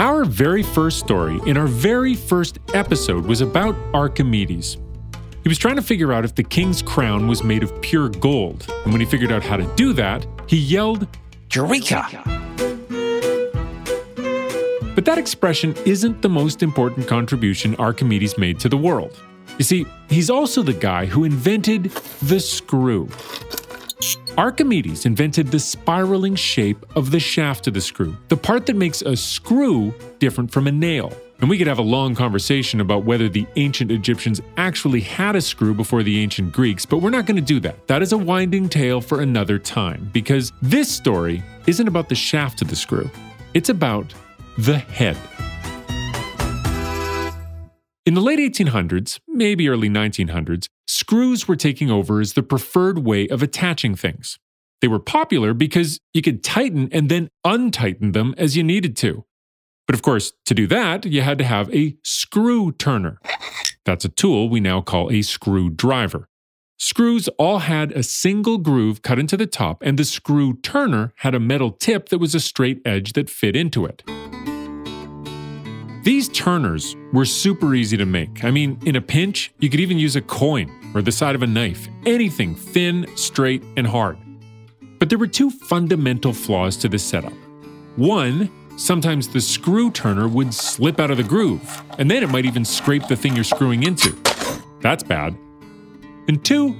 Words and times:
Our 0.00 0.24
very 0.24 0.62
first 0.62 0.98
story 0.98 1.38
in 1.44 1.58
our 1.58 1.66
very 1.66 2.14
first 2.14 2.58
episode 2.72 3.26
was 3.26 3.42
about 3.42 3.76
Archimedes. 3.92 4.78
He 5.42 5.48
was 5.50 5.58
trying 5.58 5.76
to 5.76 5.82
figure 5.82 6.10
out 6.10 6.24
if 6.24 6.34
the 6.34 6.42
king's 6.42 6.80
crown 6.80 7.28
was 7.28 7.44
made 7.44 7.62
of 7.62 7.82
pure 7.82 8.08
gold, 8.08 8.64
and 8.84 8.94
when 8.94 9.00
he 9.02 9.06
figured 9.06 9.30
out 9.30 9.42
how 9.42 9.58
to 9.58 9.70
do 9.76 9.92
that, 9.92 10.26
he 10.46 10.56
yelled, 10.56 11.06
Eureka! 11.52 12.08
But 14.94 15.04
that 15.04 15.18
expression 15.18 15.76
isn't 15.84 16.22
the 16.22 16.30
most 16.30 16.62
important 16.62 17.06
contribution 17.06 17.76
Archimedes 17.76 18.38
made 18.38 18.58
to 18.60 18.70
the 18.70 18.78
world. 18.78 19.20
You 19.58 19.64
see, 19.64 19.84
he's 20.08 20.30
also 20.30 20.62
the 20.62 20.72
guy 20.72 21.04
who 21.04 21.24
invented 21.24 21.90
the 22.22 22.40
screw. 22.40 23.06
Archimedes 24.38 25.06
invented 25.06 25.48
the 25.48 25.58
spiraling 25.58 26.34
shape 26.34 26.86
of 26.96 27.10
the 27.10 27.20
shaft 27.20 27.66
of 27.66 27.74
the 27.74 27.80
screw, 27.80 28.16
the 28.28 28.36
part 28.36 28.66
that 28.66 28.76
makes 28.76 29.02
a 29.02 29.16
screw 29.16 29.92
different 30.18 30.50
from 30.50 30.66
a 30.66 30.72
nail. 30.72 31.12
And 31.40 31.48
we 31.48 31.58
could 31.58 31.66
have 31.66 31.78
a 31.78 31.82
long 31.82 32.14
conversation 32.14 32.80
about 32.80 33.04
whether 33.04 33.28
the 33.28 33.46
ancient 33.56 33.90
Egyptians 33.90 34.40
actually 34.56 35.00
had 35.00 35.36
a 35.36 35.40
screw 35.40 35.74
before 35.74 36.02
the 36.02 36.20
ancient 36.20 36.52
Greeks, 36.52 36.86
but 36.86 36.98
we're 36.98 37.10
not 37.10 37.26
going 37.26 37.36
to 37.36 37.42
do 37.42 37.60
that. 37.60 37.86
That 37.86 38.02
is 38.02 38.12
a 38.12 38.18
winding 38.18 38.68
tale 38.68 39.00
for 39.00 39.20
another 39.20 39.58
time, 39.58 40.10
because 40.12 40.52
this 40.62 40.90
story 40.90 41.42
isn't 41.66 41.88
about 41.88 42.08
the 42.08 42.14
shaft 42.14 42.62
of 42.62 42.68
the 42.68 42.76
screw, 42.76 43.10
it's 43.54 43.68
about 43.68 44.14
the 44.58 44.78
head. 44.78 45.16
In 48.06 48.14
the 48.14 48.22
late 48.22 48.38
1800s, 48.38 49.20
maybe 49.28 49.68
early 49.68 49.90
1900s, 49.90 50.68
screws 50.86 51.46
were 51.46 51.54
taking 51.54 51.90
over 51.90 52.18
as 52.18 52.32
the 52.32 52.42
preferred 52.42 53.00
way 53.00 53.28
of 53.28 53.42
attaching 53.42 53.94
things. 53.94 54.38
They 54.80 54.88
were 54.88 54.98
popular 54.98 55.52
because 55.52 56.00
you 56.14 56.22
could 56.22 56.42
tighten 56.42 56.88
and 56.92 57.10
then 57.10 57.28
untighten 57.44 58.12
them 58.12 58.34
as 58.38 58.56
you 58.56 58.64
needed 58.64 58.96
to. 58.98 59.26
But 59.86 59.94
of 59.94 60.00
course, 60.00 60.32
to 60.46 60.54
do 60.54 60.66
that, 60.68 61.04
you 61.04 61.20
had 61.20 61.36
to 61.38 61.44
have 61.44 61.72
a 61.74 61.98
screw 62.02 62.72
turner. 62.72 63.18
That's 63.84 64.06
a 64.06 64.08
tool 64.08 64.48
we 64.48 64.60
now 64.60 64.80
call 64.80 65.10
a 65.10 65.20
screwdriver. 65.20 66.26
Screws 66.78 67.28
all 67.38 67.58
had 67.58 67.92
a 67.92 68.02
single 68.02 68.56
groove 68.56 69.02
cut 69.02 69.18
into 69.18 69.36
the 69.36 69.46
top, 69.46 69.82
and 69.82 69.98
the 69.98 70.04
screw 70.06 70.54
turner 70.62 71.12
had 71.16 71.34
a 71.34 71.40
metal 71.40 71.70
tip 71.70 72.08
that 72.08 72.18
was 72.18 72.34
a 72.34 72.40
straight 72.40 72.80
edge 72.86 73.12
that 73.12 73.28
fit 73.28 73.54
into 73.54 73.84
it. 73.84 74.02
These 76.02 76.30
turners 76.30 76.96
were 77.12 77.26
super 77.26 77.74
easy 77.74 77.98
to 77.98 78.06
make. 78.06 78.42
I 78.42 78.50
mean, 78.50 78.78
in 78.86 78.96
a 78.96 79.02
pinch, 79.02 79.52
you 79.58 79.68
could 79.68 79.80
even 79.80 79.98
use 79.98 80.16
a 80.16 80.22
coin 80.22 80.72
or 80.94 81.02
the 81.02 81.12
side 81.12 81.34
of 81.34 81.42
a 81.42 81.46
knife, 81.46 81.88
anything 82.06 82.54
thin, 82.54 83.06
straight, 83.16 83.62
and 83.76 83.86
hard. 83.86 84.16
But 84.98 85.10
there 85.10 85.18
were 85.18 85.26
two 85.26 85.50
fundamental 85.50 86.32
flaws 86.32 86.78
to 86.78 86.88
this 86.88 87.04
setup. 87.04 87.34
One, 87.96 88.50
sometimes 88.78 89.28
the 89.28 89.42
screw 89.42 89.90
turner 89.90 90.26
would 90.26 90.54
slip 90.54 91.00
out 91.00 91.10
of 91.10 91.18
the 91.18 91.22
groove, 91.22 91.82
and 91.98 92.10
then 92.10 92.22
it 92.22 92.30
might 92.30 92.46
even 92.46 92.64
scrape 92.64 93.06
the 93.06 93.16
thing 93.16 93.34
you're 93.34 93.44
screwing 93.44 93.82
into. 93.82 94.16
That's 94.80 95.02
bad. 95.02 95.36
And 96.28 96.42
two, 96.42 96.72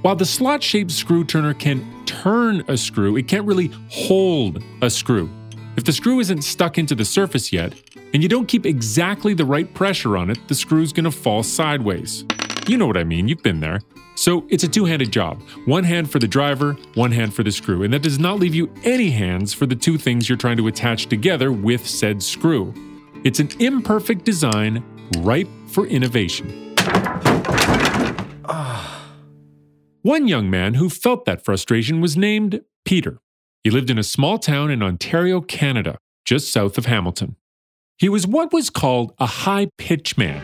while 0.00 0.16
the 0.16 0.24
slot 0.24 0.62
shaped 0.62 0.92
screw 0.92 1.24
turner 1.24 1.52
can 1.52 2.06
turn 2.06 2.64
a 2.68 2.78
screw, 2.78 3.16
it 3.16 3.28
can't 3.28 3.46
really 3.46 3.70
hold 3.90 4.64
a 4.80 4.88
screw. 4.88 5.28
If 5.76 5.84
the 5.84 5.92
screw 5.92 6.20
isn't 6.20 6.42
stuck 6.42 6.78
into 6.78 6.94
the 6.94 7.04
surface 7.04 7.52
yet, 7.52 7.74
and 8.12 8.22
you 8.22 8.28
don't 8.28 8.46
keep 8.46 8.66
exactly 8.66 9.34
the 9.34 9.44
right 9.44 9.72
pressure 9.74 10.16
on 10.16 10.30
it, 10.30 10.38
the 10.48 10.54
screw's 10.54 10.92
gonna 10.92 11.10
fall 11.10 11.42
sideways. 11.42 12.24
You 12.66 12.76
know 12.76 12.86
what 12.86 12.96
I 12.96 13.04
mean, 13.04 13.28
you've 13.28 13.42
been 13.42 13.60
there. 13.60 13.80
So 14.14 14.46
it's 14.50 14.62
a 14.62 14.68
two 14.68 14.84
handed 14.84 15.10
job 15.10 15.42
one 15.64 15.84
hand 15.84 16.10
for 16.10 16.18
the 16.18 16.28
driver, 16.28 16.76
one 16.94 17.12
hand 17.12 17.34
for 17.34 17.42
the 17.42 17.50
screw, 17.50 17.82
and 17.82 17.92
that 17.94 18.02
does 18.02 18.18
not 18.18 18.38
leave 18.38 18.54
you 18.54 18.72
any 18.84 19.10
hands 19.10 19.54
for 19.54 19.66
the 19.66 19.74
two 19.74 19.98
things 19.98 20.28
you're 20.28 20.38
trying 20.38 20.58
to 20.58 20.68
attach 20.68 21.06
together 21.06 21.50
with 21.50 21.86
said 21.86 22.22
screw. 22.22 22.72
It's 23.24 23.40
an 23.40 23.48
imperfect 23.58 24.24
design 24.24 24.84
ripe 25.18 25.48
for 25.68 25.86
innovation. 25.86 26.74
One 30.02 30.28
young 30.28 30.50
man 30.50 30.74
who 30.74 30.90
felt 30.90 31.24
that 31.24 31.44
frustration 31.44 32.00
was 32.00 32.16
named 32.16 32.62
Peter. 32.84 33.18
He 33.64 33.70
lived 33.70 33.90
in 33.90 33.98
a 33.98 34.02
small 34.02 34.38
town 34.38 34.70
in 34.70 34.82
Ontario, 34.82 35.40
Canada, 35.40 35.98
just 36.24 36.52
south 36.52 36.76
of 36.78 36.86
Hamilton. 36.86 37.36
He 37.98 38.08
was 38.08 38.26
what 38.26 38.52
was 38.52 38.70
called 38.70 39.14
a 39.18 39.26
high 39.26 39.68
pitch 39.78 40.16
man. 40.16 40.42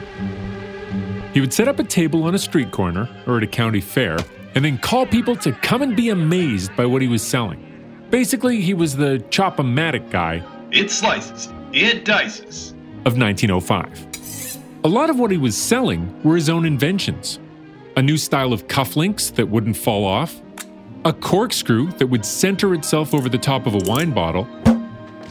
He 1.35 1.41
would 1.41 1.53
set 1.53 1.69
up 1.69 1.79
a 1.79 1.85
table 1.85 2.25
on 2.25 2.35
a 2.35 2.39
street 2.39 2.71
corner 2.71 3.09
or 3.27 3.37
at 3.39 3.43
a 3.43 3.47
county 3.47 3.81
fair 3.81 4.19
and 4.55 4.65
then 4.65 4.79
call 4.79 5.07
people 5.07 5.37
to 5.37 5.53
come 5.53 5.83
and 5.83 5.97
be 5.97 6.09
amazed 6.09 6.75
by 6.77 6.87
what 6.87 7.03
he 7.03 7.09
was 7.09 7.23
selling. 7.23 7.65
Basically, 8.11 8.61
he 8.61 8.75
was 8.75 8.97
the 8.97 9.19
chop-o-matic 9.31 10.11
guy 10.11 10.43
It 10.71 10.91
slices. 10.91 11.53
It 11.73 12.05
dices. 12.05 12.71
of 13.05 13.19
1905. 13.19 14.57
A 14.85 14.89
lot 14.89 15.11
of 15.11 15.19
what 15.19 15.31
he 15.31 15.37
was 15.37 15.57
selling 15.57 16.21
were 16.23 16.37
his 16.37 16.49
own 16.49 16.65
inventions. 16.65 17.39
A 17.97 18.03
new 18.03 18.17
style 18.17 18.53
of 18.53 18.69
cufflinks 18.69 19.35
that 19.35 19.49
wouldn't 19.49 19.77
fall 19.77 20.05
off, 20.05 20.41
a 21.05 21.13
corkscrew 21.13 21.91
that 21.93 22.07
would 22.07 22.25
center 22.25 22.73
itself 22.75 23.13
over 23.13 23.29
the 23.29 23.39
top 23.39 23.67
of 23.67 23.75
a 23.75 23.81
wine 23.91 24.13
bottle, 24.13 24.47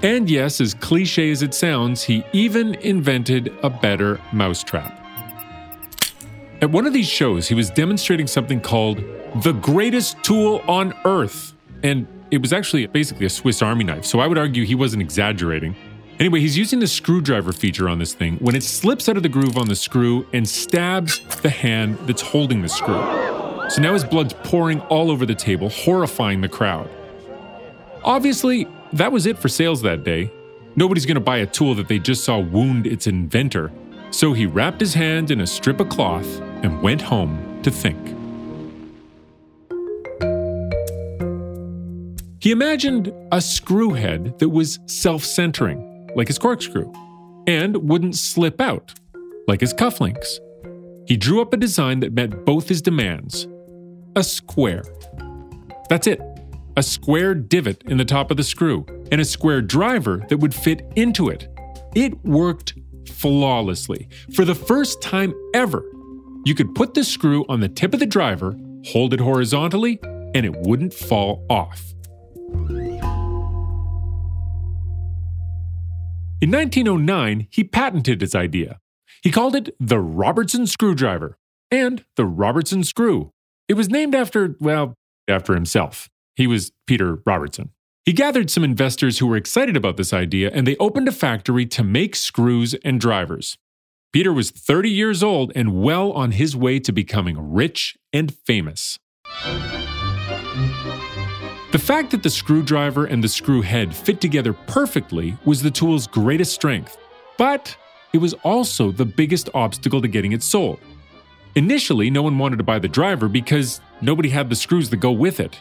and 0.04 0.30
yes, 0.30 0.62
as 0.62 0.74
cliche 0.74 1.32
as 1.32 1.42
it 1.42 1.54
sounds, 1.54 2.04
he 2.04 2.24
even 2.34 2.76
invented 2.76 3.54
a 3.64 3.70
better 3.70 4.20
mousetrap. 4.32 4.94
At 6.62 6.72
one 6.72 6.86
of 6.86 6.94
these 6.94 7.08
shows, 7.08 7.48
he 7.48 7.56
was 7.56 7.70
demonstrating 7.70 8.28
something 8.28 8.60
called 8.60 8.98
the 9.44 9.54
greatest 9.54 10.24
tool 10.24 10.64
on 10.68 10.94
earth. 11.06 11.54
And 11.84 12.08
it 12.32 12.42
was 12.42 12.52
actually 12.52 12.86
basically 12.88 13.26
a 13.26 13.30
Swiss 13.30 13.62
Army 13.62 13.84
knife, 13.84 14.06
so 14.06 14.20
I 14.20 14.28
would 14.28 14.38
argue 14.38 14.66
he 14.66 14.76
wasn't 14.76 15.02
exaggerating. 15.02 15.76
Anyway, 16.20 16.40
he's 16.40 16.58
using 16.58 16.80
the 16.80 16.88
screwdriver 16.88 17.54
feature 17.54 17.88
on 17.88 18.00
this 18.00 18.14
thing 18.16 18.38
when 18.38 18.56
it 18.56 18.64
slips 18.64 19.08
out 19.08 19.18
of 19.18 19.24
the 19.24 19.30
groove 19.30 19.56
on 19.58 19.68
the 19.68 19.76
screw 19.76 20.26
and 20.34 20.50
stabs 20.50 21.20
the 21.42 21.50
hand 21.50 21.98
that's 22.08 22.24
holding 22.24 22.64
the 22.64 22.70
screw. 22.70 22.96
So 23.70 23.82
now 23.82 23.94
his 23.94 24.04
blood's 24.04 24.34
pouring 24.44 24.80
all 24.82 25.12
over 25.12 25.26
the 25.26 25.36
table, 25.36 25.70
horrifying 25.70 26.42
the 26.42 26.50
crowd. 26.50 26.90
Obviously, 28.04 28.68
that 28.94 29.12
was 29.12 29.26
it 29.26 29.38
for 29.38 29.48
sales 29.48 29.82
that 29.82 30.04
day. 30.04 30.32
Nobody's 30.76 31.06
going 31.06 31.16
to 31.16 31.22
buy 31.22 31.38
a 31.38 31.46
tool 31.46 31.76
that 31.76 31.88
they 31.88 32.00
just 32.00 32.24
saw 32.24 32.40
wound 32.40 32.86
its 32.88 33.08
inventor. 33.08 33.72
So 34.12 34.34
he 34.34 34.46
wrapped 34.46 34.80
his 34.80 34.94
hand 34.94 35.32
in 35.32 35.42
a 35.42 35.48
strip 35.48 35.80
of 35.80 35.90
cloth 35.90 36.40
and 36.64 36.82
went 36.82 37.02
home 37.02 37.60
to 37.64 37.72
think. 37.72 37.98
He 42.40 42.52
imagined 42.52 43.12
a 43.32 43.42
screw 43.42 43.94
head 43.94 44.38
that 44.40 44.50
was 44.50 44.80
self 44.86 45.24
centering, 45.24 46.10
like 46.16 46.28
his 46.28 46.38
corkscrew, 46.38 46.92
and 47.48 47.76
wouldn't 47.90 48.16
slip 48.16 48.62
out, 48.62 48.94
like 49.48 49.60
his 49.60 49.74
cufflinks. 49.74 50.40
He 51.08 51.18
drew 51.18 51.42
up 51.42 51.54
a 51.54 51.58
design 51.58 52.00
that 52.02 52.14
met 52.14 52.46
both 52.46 52.70
his 52.70 52.82
demands 52.82 53.48
a 54.16 54.24
square. 54.24 54.84
That's 55.90 56.08
it 56.08 56.22
a 56.78 56.84
square 56.84 57.34
divot 57.34 57.82
in 57.88 57.98
the 57.98 58.06
top 58.06 58.30
of 58.30 58.38
the 58.38 58.44
screw, 58.44 58.86
and 59.12 59.20
a 59.20 59.26
square 59.26 59.62
driver 59.62 60.24
that 60.30 60.38
would 60.38 60.54
fit 60.54 60.86
into 60.96 61.28
it. 61.28 61.48
It 61.96 62.24
worked 62.24 62.76
flawlessly. 63.10 64.08
For 64.36 64.46
the 64.46 64.54
first 64.54 65.02
time 65.02 65.34
ever, 65.56 65.84
you 66.46 66.54
could 66.54 66.76
put 66.76 66.94
the 66.94 67.04
screw 67.04 67.46
on 67.50 67.62
the 67.62 67.68
tip 67.68 67.96
of 67.96 68.00
the 68.00 68.06
driver, 68.06 68.56
hold 68.86 69.12
it 69.16 69.20
horizontally, 69.20 70.00
and 70.36 70.46
it 70.46 70.56
wouldn't 70.62 70.94
fall 70.94 71.44
off. 71.50 71.96
In 76.40 76.52
1909, 76.52 77.48
he 77.50 77.64
patented 77.64 78.22
his 78.22 78.36
idea. 78.36 78.80
He 79.24 79.32
called 79.32 79.56
it 79.56 79.76
the 79.80 80.00
Robertson 80.00 80.68
screwdriver 80.68 81.40
and 81.72 82.06
the 82.18 82.26
Robertson 82.26 82.84
screw. 82.84 83.32
It 83.68 83.74
was 83.74 83.90
named 83.90 84.14
after, 84.14 84.56
well, 84.60 84.94
after 85.28 85.56
himself. 85.56 86.08
He 86.38 86.46
was 86.46 86.72
Peter 86.86 87.18
Robertson. 87.26 87.72
He 88.06 88.14
gathered 88.14 88.52
some 88.52 88.64
investors 88.64 89.18
who 89.18 89.26
were 89.26 89.38
excited 89.38 89.76
about 89.76 89.98
this 89.98 90.14
idea 90.14 90.52
and 90.54 90.68
they 90.68 90.78
opened 90.78 91.08
a 91.08 91.12
factory 91.12 91.66
to 91.66 91.84
make 91.84 92.16
screws 92.16 92.76
and 92.86 93.02
drivers. 93.02 93.58
Peter 94.14 94.32
was 94.32 94.52
30 94.52 94.88
years 94.88 95.24
old 95.24 95.52
and 95.56 95.82
well 95.82 96.12
on 96.12 96.34
his 96.34 96.56
way 96.56 96.80
to 96.80 96.92
becoming 96.92 97.54
rich 97.54 97.98
and 98.14 98.32
famous. 98.46 99.00
The 101.72 101.82
fact 101.82 102.12
that 102.12 102.22
the 102.22 102.30
screwdriver 102.30 103.06
and 103.06 103.24
the 103.24 103.28
screw 103.28 103.64
head 103.64 103.94
fit 103.94 104.22
together 104.22 104.54
perfectly 104.54 105.36
was 105.44 105.64
the 105.64 105.72
tool's 105.72 106.06
greatest 106.06 106.54
strength, 106.54 107.00
but 107.40 107.76
it 108.14 108.20
was 108.20 108.36
also 108.44 108.92
the 108.92 109.06
biggest 109.06 109.50
obstacle 109.56 110.04
to 110.04 110.08
getting 110.08 110.34
it 110.34 110.44
sold. 110.44 110.80
Initially, 111.56 112.12
no 112.12 112.22
one 112.22 112.38
wanted 112.38 112.58
to 112.58 112.64
buy 112.64 112.78
the 112.78 112.88
driver 112.88 113.28
because 113.28 113.82
nobody 114.02 114.30
had 114.30 114.52
the 114.52 114.56
screws 114.56 114.92
that 114.92 114.98
go 114.98 115.12
with 115.12 115.40
it. 115.40 115.58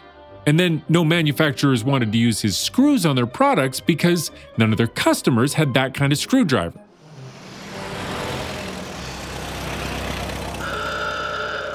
And 0.47 0.61
then 0.61 0.83
no 0.89 1.05
manufacturers 1.05 1.83
wanted 1.83 2.13
to 2.13 2.19
use 2.19 2.41
his 2.41 2.57
screws 2.57 3.05
on 3.05 3.17
their 3.17 3.27
products 3.27 3.81
because 3.81 4.31
none 4.57 4.71
of 4.71 4.79
their 4.79 4.87
customers 4.87 5.55
had 5.55 5.75
that 5.75 5.93
kind 5.93 6.13
of 6.13 6.19
screwdriver. 6.19 6.81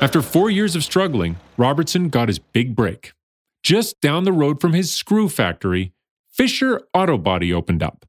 After 0.02 0.24
four 0.24 0.50
years 0.50 0.76
of 0.76 0.84
struggling, 0.84 1.36
Robertson 1.58 2.10
got 2.10 2.28
his 2.28 2.40
big 2.40 2.76
break. 2.76 3.14
Just 3.62 4.02
down 4.02 4.24
the 4.24 4.32
road 4.32 4.60
from 4.60 4.74
his 4.74 4.92
screw 4.92 5.30
factory, 5.30 5.94
Fisher 6.28 6.82
Auto 6.94 7.20
Body 7.20 7.54
opened 7.54 7.84
up. 7.84 8.06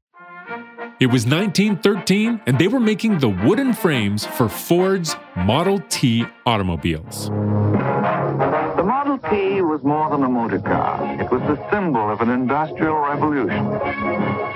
It 0.99 1.07
was 1.07 1.25
1913, 1.25 2.41
and 2.47 2.57
they 2.57 2.67
were 2.67 2.79
making 2.79 3.19
the 3.19 3.29
wooden 3.29 3.73
frames 3.73 4.25
for 4.25 4.49
Ford's 4.49 5.15
Model 5.35 5.83
T 5.89 6.25
automobiles. 6.45 7.29
The 9.23 9.29
T 9.29 9.61
was 9.61 9.81
more 9.83 10.09
than 10.09 10.23
a 10.23 10.29
motor 10.29 10.59
car. 10.59 11.21
It 11.21 11.31
was 11.31 11.41
the 11.43 11.69
symbol 11.71 12.09
of 12.09 12.19
an 12.19 12.29
industrial 12.29 12.97
revolution. 12.97 13.69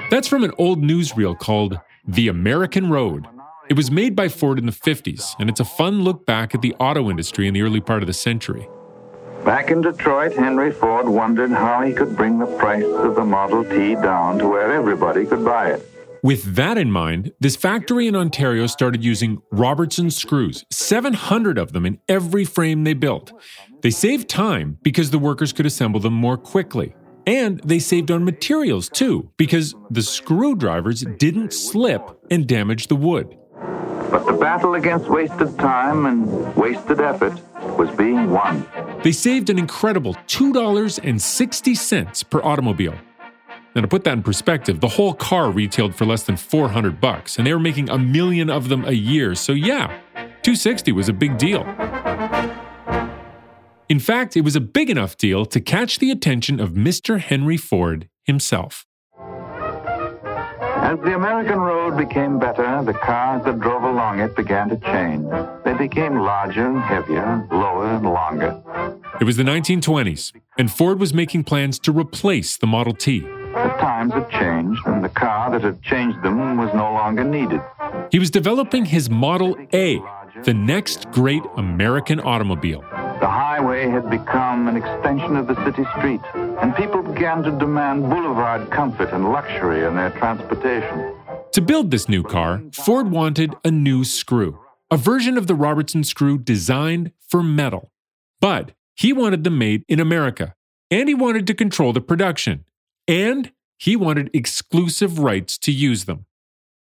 That's 0.09 0.27
from 0.27 0.43
an 0.43 0.51
old 0.57 0.81
newsreel 0.83 1.37
called 1.39 1.79
The 2.05 2.27
American 2.27 2.89
Road. 2.89 3.27
It 3.69 3.77
was 3.77 3.89
made 3.91 4.15
by 4.15 4.27
Ford 4.27 4.59
in 4.59 4.65
the 4.65 4.71
50s, 4.73 5.35
and 5.39 5.49
it's 5.49 5.61
a 5.61 5.65
fun 5.65 6.03
look 6.03 6.25
back 6.25 6.53
at 6.53 6.61
the 6.61 6.73
auto 6.75 7.09
industry 7.09 7.47
in 7.47 7.53
the 7.53 7.61
early 7.61 7.79
part 7.79 8.03
of 8.03 8.07
the 8.07 8.13
century. 8.13 8.67
Back 9.45 9.71
in 9.71 9.81
Detroit, 9.81 10.33
Henry 10.35 10.71
Ford 10.71 11.07
wondered 11.07 11.51
how 11.51 11.81
he 11.81 11.93
could 11.93 12.17
bring 12.17 12.37
the 12.37 12.45
price 12.57 12.83
of 12.83 13.15
the 13.15 13.23
Model 13.23 13.63
T 13.63 13.95
down 13.95 14.37
to 14.39 14.47
where 14.47 14.73
everybody 14.73 15.25
could 15.25 15.45
buy 15.45 15.71
it. 15.71 15.89
With 16.23 16.55
that 16.55 16.77
in 16.77 16.91
mind, 16.91 17.31
this 17.39 17.55
factory 17.55 18.07
in 18.07 18.15
Ontario 18.15 18.67
started 18.67 19.03
using 19.03 19.41
Robertson 19.51 20.09
screws, 20.09 20.65
700 20.71 21.57
of 21.57 21.73
them 21.73 21.85
in 21.85 21.99
every 22.09 22.43
frame 22.43 22.83
they 22.83 22.93
built. 22.93 23.31
They 23.81 23.91
saved 23.91 24.27
time 24.27 24.79
because 24.81 25.11
the 25.11 25.19
workers 25.19 25.53
could 25.53 25.65
assemble 25.65 25.99
them 25.99 26.13
more 26.13 26.37
quickly. 26.37 26.95
And 27.25 27.61
they 27.63 27.79
saved 27.79 28.09
on 28.09 28.23
materials 28.23 28.89
too, 28.89 29.31
because 29.37 29.75
the 29.91 30.01
screwdrivers 30.01 31.05
didn't 31.17 31.53
slip 31.53 32.01
and 32.31 32.47
damage 32.47 32.87
the 32.87 32.95
wood. 32.95 33.37
But 34.09 34.25
the 34.25 34.33
battle 34.33 34.75
against 34.75 35.09
wasted 35.09 35.57
time 35.59 36.05
and 36.05 36.55
wasted 36.55 37.01
effort 37.01 37.33
was 37.77 37.93
being 37.97 38.31
won. 38.31 38.65
They 39.03 39.11
saved 39.11 39.49
an 39.49 39.59
incredible 39.59 40.13
$2.60 40.27 42.29
per 42.29 42.41
automobile. 42.41 42.95
Now 43.77 43.81
to 43.81 43.87
put 43.87 44.05
that 44.05 44.13
in 44.13 44.23
perspective, 44.23 44.79
the 44.79 44.87
whole 44.87 45.13
car 45.13 45.51
retailed 45.51 45.93
for 45.93 46.03
less 46.03 46.23
than 46.23 46.35
400 46.35 46.99
bucks 46.99 47.37
and 47.37 47.45
they 47.45 47.53
were 47.53 47.59
making 47.59 47.91
a 47.91 47.99
million 47.99 48.49
of 48.49 48.69
them 48.69 48.83
a 48.83 48.91
year. 48.91 49.35
So 49.35 49.51
yeah, 49.51 49.99
260 50.15 50.91
was 50.93 51.07
a 51.07 51.13
big 51.13 51.37
deal. 51.37 51.61
In 53.87 53.99
fact, 53.99 54.35
it 54.35 54.41
was 54.41 54.55
a 54.55 54.59
big 54.59 54.89
enough 54.89 55.15
deal 55.15 55.45
to 55.45 55.61
catch 55.61 55.99
the 55.99 56.09
attention 56.09 56.59
of 56.59 56.71
Mr. 56.71 57.19
Henry 57.19 57.55
Ford 57.55 58.09
himself. 58.23 58.86
As 60.79 60.99
the 60.99 61.15
American 61.15 61.59
road 61.59 61.97
became 61.97 62.39
better, 62.39 62.81
the 62.83 62.93
cars 62.93 63.43
that 63.45 63.59
drove 63.59 63.83
along 63.83 64.19
it 64.19 64.35
began 64.35 64.69
to 64.69 64.77
change. 64.77 65.25
They 65.65 65.73
became 65.73 66.19
larger 66.19 66.65
and 66.65 66.79
heavier, 66.79 67.47
lower 67.51 67.87
and 67.87 68.05
longer. 68.05 68.61
It 69.19 69.23
was 69.23 69.37
the 69.37 69.43
1920s, 69.43 70.33
and 70.57 70.71
Ford 70.71 70.99
was 70.99 71.13
making 71.13 71.43
plans 71.45 71.79
to 71.79 71.91
replace 71.91 72.57
the 72.57 72.67
Model 72.67 72.93
T. 72.93 73.21
The 73.21 73.73
times 73.79 74.13
had 74.13 74.29
changed, 74.29 74.81
and 74.85 75.03
the 75.03 75.09
car 75.09 75.49
that 75.51 75.63
had 75.63 75.81
changed 75.81 76.21
them 76.21 76.57
was 76.57 76.73
no 76.73 76.93
longer 76.93 77.23
needed. 77.23 77.61
He 78.11 78.19
was 78.19 78.29
developing 78.29 78.85
his 78.85 79.09
Model 79.09 79.57
A, 79.73 79.99
the 80.43 80.53
next 80.53 81.09
great 81.11 81.43
American 81.55 82.19
automobile. 82.19 82.81
The 83.19 83.27
highway 83.27 83.89
had 83.89 84.09
become 84.11 84.67
an 84.67 84.77
extension 84.77 85.35
of 85.35 85.47
the 85.47 85.55
city 85.65 85.83
street, 85.97 86.21
and 86.61 86.75
people 86.75 87.01
began 87.01 87.43
to 87.43 87.51
demand 87.51 88.09
boulevard 88.09 88.69
comfort 88.71 89.09
and 89.13 89.31
luxury 89.31 89.85
in 89.85 89.95
their 89.95 90.11
transportation. 90.11 91.13
To 91.53 91.61
build 91.61 91.91
this 91.91 92.09
new 92.09 92.23
car, 92.23 92.61
Ford 92.73 93.11
wanted 93.11 93.55
a 93.63 93.71
new 93.71 94.03
screw, 94.03 94.59
a 94.91 94.97
version 94.97 95.37
of 95.37 95.47
the 95.47 95.55
Robertson 95.55 96.03
screw 96.03 96.37
designed 96.37 97.11
for 97.27 97.43
metal. 97.43 97.91
But 98.39 98.71
he 98.95 99.13
wanted 99.13 99.43
them 99.43 99.57
made 99.57 99.83
in 99.87 99.99
America, 99.99 100.55
and 100.89 101.07
he 101.07 101.15
wanted 101.15 101.47
to 101.47 101.53
control 101.53 101.93
the 101.93 102.01
production, 102.01 102.65
and 103.07 103.51
he 103.77 103.95
wanted 103.95 104.29
exclusive 104.33 105.19
rights 105.19 105.57
to 105.59 105.71
use 105.71 106.05
them. 106.05 106.25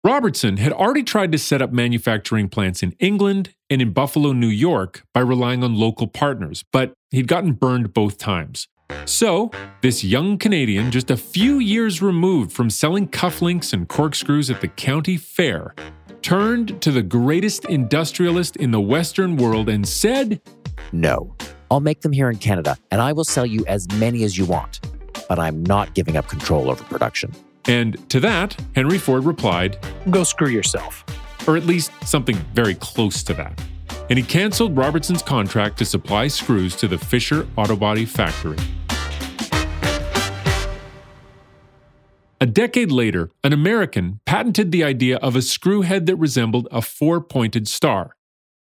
Robertson 0.03 0.57
had 0.57 0.71
already 0.71 1.03
tried 1.03 1.31
to 1.33 1.37
set 1.37 1.61
up 1.61 1.73
manufacturing 1.73 2.47
plants 2.47 2.81
in 2.81 2.93
England 2.99 3.53
and 3.69 3.81
in 3.81 3.91
Buffalo, 3.91 4.31
New 4.31 4.47
York 4.47 5.03
by 5.13 5.19
relying 5.19 5.61
on 5.61 5.75
local 5.75 6.07
partners, 6.07 6.63
but 6.71 6.93
he'd 7.11 7.27
gotten 7.27 7.51
burned 7.51 7.93
both 7.93 8.17
times. 8.17 8.69
So, 9.05 9.51
this 9.81 10.03
young 10.03 10.37
Canadian, 10.37 10.91
just 10.91 11.11
a 11.11 11.17
few 11.17 11.59
years 11.59 12.01
removed 12.01 12.51
from 12.51 12.69
selling 12.69 13.07
cufflinks 13.07 13.73
and 13.73 13.87
corkscrews 13.87 14.49
at 14.49 14.61
the 14.61 14.67
county 14.67 15.17
fair, 15.17 15.73
turned 16.21 16.81
to 16.81 16.91
the 16.91 17.01
greatest 17.01 17.65
industrialist 17.65 18.55
in 18.57 18.71
the 18.71 18.81
Western 18.81 19.35
world 19.35 19.69
and 19.69 19.87
said, 19.87 20.41
No, 20.91 21.35
I'll 21.71 21.79
make 21.79 22.01
them 22.01 22.11
here 22.11 22.29
in 22.29 22.37
Canada 22.37 22.77
and 22.91 23.01
I 23.01 23.13
will 23.13 23.23
sell 23.23 23.45
you 23.45 23.65
as 23.67 23.87
many 23.93 24.23
as 24.23 24.37
you 24.37 24.45
want, 24.45 24.79
but 25.27 25.39
I'm 25.39 25.63
not 25.63 25.93
giving 25.93 26.17
up 26.17 26.27
control 26.27 26.69
over 26.69 26.83
production. 26.83 27.31
And 27.65 28.09
to 28.09 28.19
that, 28.21 28.59
Henry 28.75 28.97
Ford 28.97 29.23
replied, 29.23 29.77
Go 30.09 30.23
screw 30.23 30.49
yourself. 30.49 31.03
Or 31.47 31.55
at 31.57 31.65
least 31.65 31.91
something 32.05 32.35
very 32.53 32.75
close 32.75 33.23
to 33.23 33.33
that. 33.35 33.59
And 34.09 34.17
he 34.17 34.25
canceled 34.25 34.75
Robertson's 34.75 35.21
contract 35.21 35.77
to 35.77 35.85
supply 35.85 36.27
screws 36.27 36.75
to 36.77 36.87
the 36.87 36.97
Fisher 36.97 37.43
Autobody 37.57 38.07
factory. 38.07 38.57
A 42.41 42.45
decade 42.45 42.89
later, 42.89 43.29
an 43.43 43.51
American 43.51 44.21
patented 44.25 44.71
the 44.71 44.83
idea 44.83 45.17
of 45.17 45.35
a 45.35 45.41
screw 45.41 45.81
head 45.81 46.05
that 46.05 46.15
resembled 46.15 46.69
a 46.71 46.81
four 46.81 47.19
pointed 47.19 47.67
star. 47.67 48.15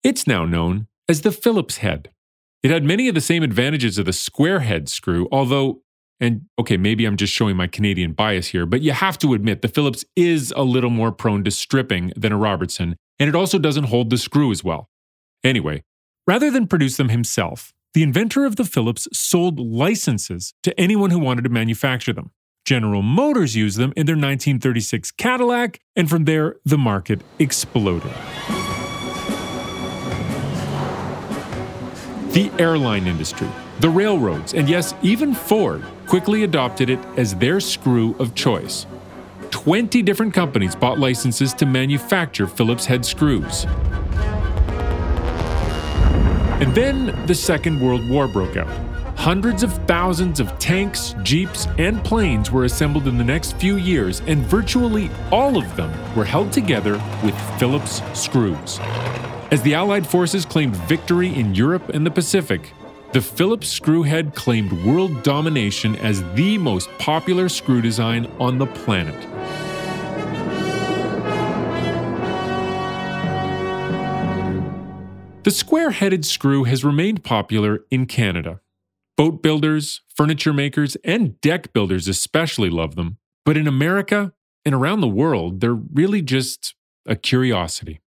It's 0.02 0.26
now 0.26 0.46
known 0.46 0.88
as 1.10 1.22
the 1.22 1.32
Phillips 1.32 1.78
head. 1.78 2.10
It 2.64 2.72
had 2.72 2.86
many 2.86 3.10
of 3.10 3.16
the 3.16 3.22
same 3.22 3.44
advantages 3.44 3.98
of 3.98 4.06
the 4.06 4.14
square 4.14 4.62
head 4.62 4.88
screw, 4.88 5.28
although, 5.30 5.82
and 6.22 6.44
okay, 6.58 6.78
maybe 6.78 7.04
I'm 7.04 7.18
just 7.18 7.34
showing 7.34 7.58
my 7.58 7.68
Canadian 7.68 8.14
bias 8.14 8.48
here, 8.48 8.66
but 8.66 8.82
you 8.82 8.94
have 8.94 9.18
to 9.20 9.34
admit 9.34 9.62
the 9.62 9.68
Phillips 9.68 10.06
is 10.16 10.54
a 10.56 10.64
little 10.64 10.90
more 10.90 11.12
prone 11.12 11.44
to 11.44 11.52
stripping 11.52 12.14
than 12.16 12.32
a 12.32 12.38
Robertson, 12.38 12.96
and 13.20 13.28
it 13.28 13.36
also 13.36 13.60
doesn't 13.60 13.86
hold 13.86 14.10
the 14.10 14.18
screw 14.18 14.52
as 14.52 14.64
well. 14.64 14.90
Anyway, 15.44 15.84
rather 16.26 16.50
than 16.50 16.66
produce 16.66 16.96
them 16.96 17.10
himself, 17.10 17.74
the 17.94 18.04
inventor 18.04 18.46
of 18.46 18.56
the 18.56 18.64
Phillips 18.64 19.10
sold 19.12 19.60
licenses 19.60 20.54
to 20.64 20.80
anyone 20.80 21.10
who 21.10 21.20
wanted 21.20 21.44
to 21.44 21.50
manufacture 21.50 22.14
them. 22.14 22.32
General 22.70 23.02
Motors 23.02 23.56
used 23.56 23.80
them 23.80 23.92
in 23.98 24.06
their 24.06 24.14
1936 24.14 25.10
Cadillac, 25.14 25.80
and 25.96 26.08
from 26.08 26.26
there, 26.26 26.58
the 26.64 26.78
market 26.78 27.20
exploded. 27.40 28.12
The 32.32 32.52
airline 32.60 33.08
industry, 33.08 33.48
the 33.80 33.90
railroads, 33.90 34.54
and 34.54 34.70
yes, 34.70 34.94
even 35.02 35.34
Ford 35.34 35.84
quickly 36.06 36.44
adopted 36.44 36.92
it 36.92 37.00
as 37.18 37.34
their 37.34 37.60
screw 37.60 38.16
of 38.20 38.36
choice. 38.36 38.86
20 39.50 40.04
different 40.04 40.36
companies 40.36 40.76
bought 40.76 41.00
licenses 41.00 41.56
to 41.56 41.66
manufacture 41.66 42.46
Phillips 42.46 42.86
head 42.86 43.04
screws. 43.04 43.66
And 46.62 46.76
then 46.76 47.26
the 47.26 47.34
Second 47.34 47.82
World 47.82 48.08
War 48.08 48.28
broke 48.28 48.58
out. 48.58 48.89
Hundreds 49.20 49.64
of 49.64 49.74
thousands 49.86 50.40
of 50.40 50.58
tanks, 50.60 51.14
jeeps, 51.24 51.68
and 51.78 52.02
planes 52.06 52.52
were 52.52 52.64
assembled 52.64 53.06
in 53.06 53.18
the 53.18 53.24
next 53.24 53.52
few 53.58 53.76
years, 53.76 54.22
and 54.28 54.46
virtually 54.46 55.12
all 55.30 55.58
of 55.58 55.76
them 55.76 55.92
were 56.16 56.24
held 56.24 56.54
together 56.54 56.94
with 57.22 57.36
Phillips 57.60 58.02
screws. 58.18 58.80
As 59.52 59.62
the 59.62 59.74
Allied 59.74 60.08
forces 60.08 60.46
claimed 60.46 60.74
victory 60.88 61.36
in 61.36 61.54
Europe 61.54 61.90
and 61.90 62.06
the 62.06 62.10
Pacific, 62.10 62.72
the 63.12 63.20
Phillips 63.20 63.78
screwhead 63.78 64.36
claimed 64.36 64.72
world 64.86 65.22
domination 65.22 65.98
as 65.98 66.24
the 66.36 66.58
most 66.58 66.90
popular 66.98 67.50
screw 67.50 67.82
design 67.82 68.26
on 68.40 68.58
the 68.58 68.68
planet. 68.68 69.22
The 75.44 75.52
square 75.52 75.92
headed 75.92 76.26
screw 76.26 76.64
has 76.64 76.86
remained 76.86 77.26
popular 77.26 77.84
in 77.92 78.06
Canada. 78.06 78.62
Boat 79.20 79.42
builders, 79.44 80.00
furniture 80.16 80.54
makers, 80.54 80.96
and 81.04 81.42
deck 81.42 81.74
builders 81.74 82.08
especially 82.08 82.70
love 82.70 82.96
them. 82.96 83.18
But 83.44 83.58
in 83.58 83.68
America 83.68 84.32
and 84.64 84.74
around 84.74 85.02
the 85.02 85.10
world, 85.10 85.60
they're 85.60 85.74
really 85.74 86.22
just 86.22 86.74
a 87.06 87.18
curiosity. 87.18 88.00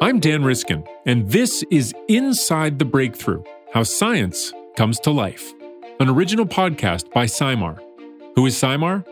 I'm 0.00 0.20
Dan 0.20 0.44
Riskin, 0.44 0.84
and 1.06 1.28
this 1.28 1.64
is 1.72 1.92
Inside 2.06 2.78
the 2.78 2.84
Breakthrough 2.84 3.42
How 3.72 3.82
Science 3.82 4.52
Comes 4.76 5.00
to 5.00 5.10
Life, 5.10 5.52
an 5.98 6.08
original 6.08 6.46
podcast 6.46 7.10
by 7.10 7.26
SciMar. 7.26 7.80
Who 8.36 8.46
is 8.46 8.54
SciMar? 8.54 9.04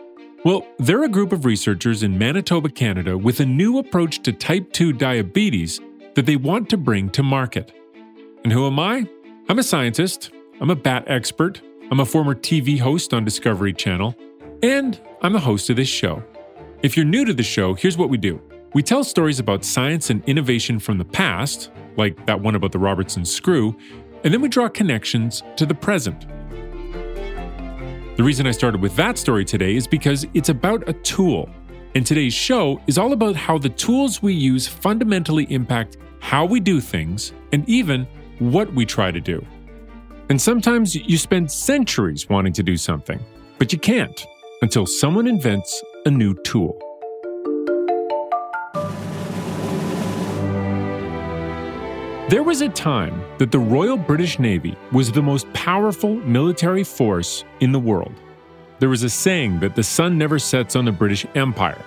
Well, 0.45 0.65
they're 0.79 1.03
a 1.03 1.09
group 1.09 1.33
of 1.33 1.43
researchers 1.43 2.03
in 2.03 2.17
Manitoba, 2.17 2.69
Canada, 2.69 3.17
with 3.17 3.41
a 3.41 3.45
new 3.45 3.79
approach 3.79 4.23
to 4.23 4.31
type 4.31 4.71
2 4.71 4.93
diabetes 4.93 5.81
that 6.15 6.25
they 6.25 6.37
want 6.37 6.69
to 6.69 6.77
bring 6.77 7.09
to 7.11 7.21
market. 7.21 7.73
And 8.43 8.51
who 8.51 8.65
am 8.65 8.79
I? 8.79 9.07
I'm 9.47 9.59
a 9.59 9.63
scientist, 9.63 10.31
I'm 10.59 10.69
a 10.69 10.75
bat 10.75 11.03
expert, 11.07 11.61
I'm 11.91 11.99
a 11.99 12.05
former 12.05 12.33
TV 12.33 12.79
host 12.79 13.13
on 13.13 13.23
Discovery 13.23 13.73
Channel, 13.73 14.15
and 14.63 14.99
I'm 15.21 15.33
the 15.33 15.39
host 15.39 15.69
of 15.69 15.75
this 15.75 15.89
show. 15.89 16.23
If 16.81 16.95
you're 16.95 17.05
new 17.05 17.25
to 17.25 17.33
the 17.33 17.43
show, 17.43 17.73
here's 17.73 17.97
what 17.97 18.09
we 18.09 18.17
do 18.17 18.41
we 18.73 18.83
tell 18.83 19.03
stories 19.03 19.39
about 19.39 19.63
science 19.63 20.09
and 20.09 20.23
innovation 20.25 20.79
from 20.79 20.97
the 20.97 21.05
past, 21.05 21.71
like 21.95 22.25
that 22.25 22.41
one 22.41 22.55
about 22.55 22.71
the 22.71 22.79
Robertson 22.79 23.23
screw, 23.23 23.75
and 24.23 24.33
then 24.33 24.41
we 24.41 24.49
draw 24.49 24.67
connections 24.67 25.43
to 25.55 25.65
the 25.65 25.75
present. 25.75 26.25
The 28.17 28.23
reason 28.23 28.47
I 28.47 28.51
started 28.51 28.81
with 28.81 28.95
that 28.95 29.17
story 29.17 29.45
today 29.45 29.75
is 29.75 29.87
because 29.87 30.25
it's 30.33 30.49
about 30.49 30.87
a 30.87 30.93
tool. 30.93 31.49
And 31.95 32.05
today's 32.05 32.33
show 32.33 32.81
is 32.87 32.97
all 32.97 33.13
about 33.13 33.35
how 33.35 33.57
the 33.57 33.69
tools 33.69 34.21
we 34.21 34.33
use 34.33 34.67
fundamentally 34.67 35.45
impact 35.49 35.97
how 36.19 36.45
we 36.45 36.59
do 36.59 36.81
things 36.81 37.33
and 37.51 37.67
even 37.69 38.07
what 38.39 38.73
we 38.73 38.85
try 38.85 39.11
to 39.11 39.21
do. 39.21 39.45
And 40.29 40.41
sometimes 40.41 40.95
you 40.95 41.17
spend 41.17 41.51
centuries 41.51 42.27
wanting 42.29 42.53
to 42.53 42.63
do 42.63 42.77
something, 42.77 43.19
but 43.59 43.71
you 43.71 43.79
can't 43.79 44.25
until 44.61 44.85
someone 44.85 45.27
invents 45.27 45.83
a 46.05 46.09
new 46.09 46.33
tool. 46.43 46.77
There 52.27 52.41
was 52.41 52.61
a 52.61 52.69
time 52.69 53.21
that 53.37 53.51
the 53.51 53.59
Royal 53.59 53.97
British 53.97 54.39
Navy 54.39 54.75
was 54.91 55.11
the 55.11 55.21
most 55.21 55.51
powerful 55.53 56.15
military 56.15 56.83
force 56.83 57.45
in 57.59 57.71
the 57.71 57.79
world. 57.79 58.13
There 58.79 58.89
was 58.89 59.03
a 59.03 59.09
saying 59.11 59.59
that 59.59 59.75
the 59.75 59.83
sun 59.83 60.17
never 60.17 60.39
sets 60.39 60.75
on 60.75 60.85
the 60.85 60.91
British 60.91 61.27
Empire, 61.35 61.85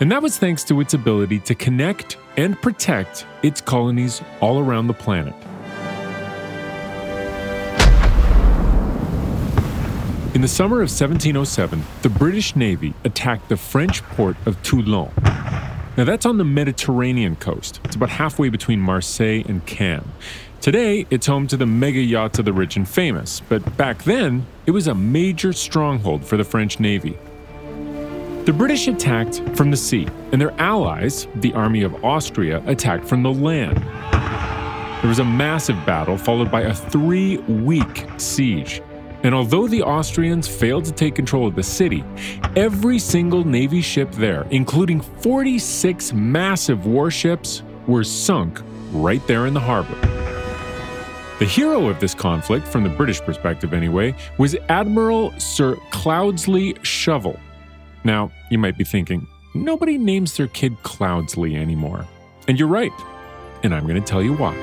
and 0.00 0.10
that 0.10 0.22
was 0.22 0.38
thanks 0.38 0.64
to 0.64 0.80
its 0.80 0.94
ability 0.94 1.38
to 1.40 1.54
connect 1.54 2.16
and 2.38 2.60
protect 2.60 3.26
its 3.42 3.60
colonies 3.60 4.22
all 4.40 4.58
around 4.58 4.86
the 4.86 4.94
planet. 4.94 5.34
In 10.34 10.40
the 10.40 10.48
summer 10.48 10.76
of 10.76 10.88
1707, 10.88 11.84
the 12.00 12.08
British 12.08 12.56
Navy 12.56 12.94
attacked 13.04 13.48
the 13.50 13.56
French 13.58 14.02
port 14.02 14.36
of 14.46 14.62
Toulon. 14.62 15.10
Now, 15.96 16.04
that's 16.04 16.24
on 16.24 16.38
the 16.38 16.44
Mediterranean 16.44 17.36
coast. 17.36 17.80
It's 17.84 17.96
about 17.96 18.10
halfway 18.10 18.48
between 18.48 18.80
Marseille 18.80 19.42
and 19.46 19.66
Cannes. 19.66 20.06
Today, 20.60 21.04
it's 21.10 21.26
home 21.26 21.46
to 21.48 21.56
the 21.56 21.66
mega 21.66 22.00
yachts 22.00 22.38
of 22.38 22.44
the 22.44 22.52
rich 22.52 22.76
and 22.76 22.88
famous, 22.88 23.40
but 23.40 23.76
back 23.76 24.04
then, 24.04 24.46
it 24.66 24.70
was 24.70 24.86
a 24.86 24.94
major 24.94 25.52
stronghold 25.52 26.24
for 26.24 26.36
the 26.36 26.44
French 26.44 26.80
Navy. 26.80 27.18
The 28.46 28.54
British 28.54 28.88
attacked 28.88 29.42
from 29.54 29.70
the 29.70 29.76
sea, 29.76 30.08
and 30.32 30.40
their 30.40 30.58
allies, 30.58 31.28
the 31.36 31.52
Army 31.52 31.82
of 31.82 32.02
Austria, 32.02 32.62
attacked 32.66 33.04
from 33.04 33.22
the 33.22 33.30
land. 33.30 33.76
There 35.02 35.08
was 35.08 35.18
a 35.18 35.24
massive 35.24 35.76
battle 35.84 36.16
followed 36.16 36.50
by 36.50 36.62
a 36.62 36.74
three 36.74 37.36
week 37.36 38.06
siege. 38.16 38.80
And 39.24 39.34
although 39.34 39.68
the 39.68 39.82
Austrians 39.82 40.48
failed 40.48 40.86
to 40.86 40.92
take 40.92 41.14
control 41.14 41.46
of 41.46 41.54
the 41.54 41.62
city, 41.62 42.02
every 42.56 42.98
single 42.98 43.44
Navy 43.44 43.82
ship 43.82 44.10
there, 44.12 44.46
including 44.50 45.02
46 45.02 46.14
massive 46.14 46.86
warships, 46.86 47.62
were 47.86 48.04
sunk 48.04 48.62
right 48.90 49.24
there 49.26 49.46
in 49.46 49.52
the 49.52 49.60
harbor. 49.60 49.94
The 51.38 51.44
hero 51.44 51.88
of 51.88 52.00
this 52.00 52.14
conflict, 52.14 52.66
from 52.66 52.84
the 52.84 52.90
British 52.90 53.20
perspective 53.20 53.74
anyway, 53.74 54.14
was 54.38 54.56
Admiral 54.70 55.38
Sir 55.38 55.76
Cloudesley 55.90 56.82
Shovel. 56.82 57.38
Now, 58.04 58.32
you 58.50 58.58
might 58.58 58.78
be 58.78 58.84
thinking, 58.84 59.26
nobody 59.54 59.98
names 59.98 60.36
their 60.36 60.46
kid 60.48 60.76
Cloudesley 60.82 61.56
anymore. 61.56 62.06
And 62.48 62.58
you're 62.58 62.68
right. 62.68 62.92
And 63.62 63.74
I'm 63.74 63.86
going 63.86 64.02
to 64.02 64.06
tell 64.06 64.22
you 64.22 64.34
why. 64.34 64.56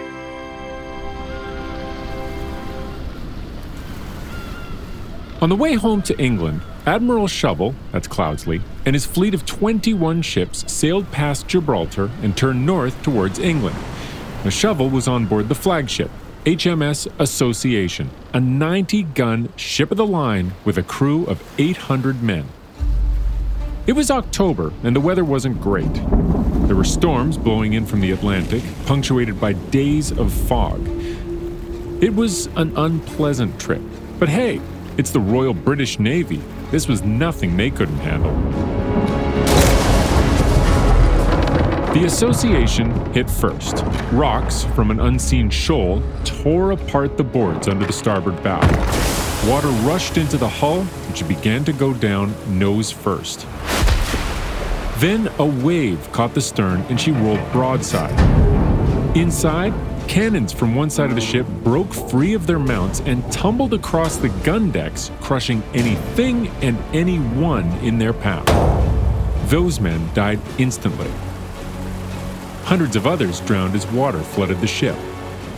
On 5.40 5.50
the 5.50 5.56
way 5.56 5.76
home 5.76 6.02
to 6.02 6.18
England, 6.18 6.62
Admiral 6.88 7.28
Shovel, 7.28 7.76
that's 7.92 8.08
Cloudesley, 8.08 8.62
and 8.86 8.96
his 8.96 9.06
fleet 9.06 9.36
of 9.36 9.46
21 9.46 10.24
ships 10.24 10.72
sailed 10.72 11.12
past 11.12 11.48
Gibraltar 11.48 12.10
and 12.24 12.36
turned 12.36 12.66
north 12.66 13.00
towards 13.04 13.38
England. 13.38 13.76
Shovel 14.50 14.90
was 14.90 15.08
on 15.08 15.26
board 15.26 15.50
the 15.50 15.56
flagship, 15.56 16.10
HMS 16.46 17.08
Association, 17.20 18.10
a 18.34 18.40
90 18.40 19.04
gun 19.04 19.50
ship 19.58 19.92
of 19.92 19.98
the 19.98 20.06
line 20.06 20.54
with 20.64 20.78
a 20.78 20.84
crew 20.84 21.26
of 21.26 21.44
800 21.60 22.24
men. 22.24 22.48
It 23.88 23.96
was 23.96 24.12
October 24.12 24.74
and 24.84 24.94
the 24.94 25.00
weather 25.00 25.24
wasn't 25.24 25.62
great. 25.62 25.94
There 26.68 26.76
were 26.76 26.84
storms 26.84 27.38
blowing 27.38 27.72
in 27.72 27.86
from 27.86 28.02
the 28.02 28.12
Atlantic, 28.12 28.62
punctuated 28.86 29.40
by 29.40 29.54
days 29.54 30.12
of 30.12 30.34
fog. 30.34 30.86
It 32.04 32.14
was 32.14 32.48
an 32.58 32.76
unpleasant 32.76 33.58
trip, 33.62 33.82
but 34.20 34.28
hey, 34.28 34.60
it's 34.98 35.12
the 35.12 35.22
Royal 35.22 35.54
British 35.54 36.00
Navy. 36.00 36.42
This 36.70 36.90
was 36.90 37.02
nothing 37.02 37.56
they 37.56 37.70
couldn't 37.72 38.00
handle. 38.00 38.34
The 41.94 42.04
association 42.04 42.92
hit 43.14 43.30
first. 43.30 43.86
Rocks 44.12 44.66
from 44.76 44.92
an 44.92 45.00
unseen 45.00 45.50
shoal 45.50 46.04
tore 46.26 46.72
apart 46.72 47.16
the 47.16 47.24
boards 47.24 47.70
under 47.70 47.86
the 47.86 47.94
starboard 47.94 48.44
bow. 48.44 48.60
Water 49.50 49.70
rushed 49.88 50.18
into 50.18 50.36
the 50.36 50.50
hull, 50.50 50.82
and 50.82 51.18
she 51.18 51.24
began 51.24 51.64
to 51.64 51.72
go 51.72 51.94
down 51.94 52.36
nose 52.60 52.92
first. 52.92 53.48
Then 55.00 55.28
a 55.40 55.46
wave 55.46 56.12
caught 56.12 56.34
the 56.34 56.42
stern 56.42 56.82
and 56.90 57.00
she 57.00 57.12
rolled 57.12 57.52
broadside. 57.52 58.18
Inside, 59.16 59.74
Cannons 60.08 60.54
from 60.54 60.74
one 60.74 60.90
side 60.90 61.10
of 61.10 61.16
the 61.16 61.22
ship 61.22 61.46
broke 61.64 61.94
free 61.94 62.34
of 62.34 62.48
their 62.48 62.60
mounts 62.60 63.02
and 63.02 63.30
tumbled 63.32 63.74
across 63.74 64.16
the 64.16 64.30
gun 64.44 64.72
decks, 64.72 65.12
crushing 65.20 65.62
anything 65.74 66.48
and 66.62 66.78
anyone 66.94 67.70
in 67.80 67.98
their 68.00 68.14
path. 68.14 68.46
Those 69.50 69.82
men 69.82 70.10
died 70.14 70.40
instantly. 70.58 71.12
Hundreds 72.64 72.96
of 72.96 73.06
others 73.06 73.42
drowned 73.42 73.76
as 73.76 73.86
water 73.88 74.20
flooded 74.22 74.62
the 74.62 74.68
ship. 74.68 74.96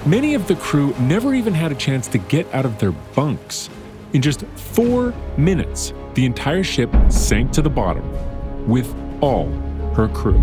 Many 0.06 0.34
of 0.34 0.48
the 0.48 0.56
crew 0.56 0.96
never 1.00 1.36
even 1.36 1.54
had 1.54 1.72
a 1.72 1.76
chance 1.76 2.08
to 2.10 2.18
get 2.18 2.52
out 2.54 2.66
of 2.66 2.80
their 2.80 2.92
bunks. 2.92 3.70
In 4.14 4.22
just 4.22 4.42
four 4.48 5.14
minutes, 5.38 5.94
the 6.16 6.26
entire 6.26 6.64
ship 6.64 6.90
sank 7.10 7.52
to 7.52 7.62
the 7.62 7.70
bottom 7.70 8.04
with 8.68 8.94
all 9.22 9.48
her 9.96 10.08
crew. 10.08 10.40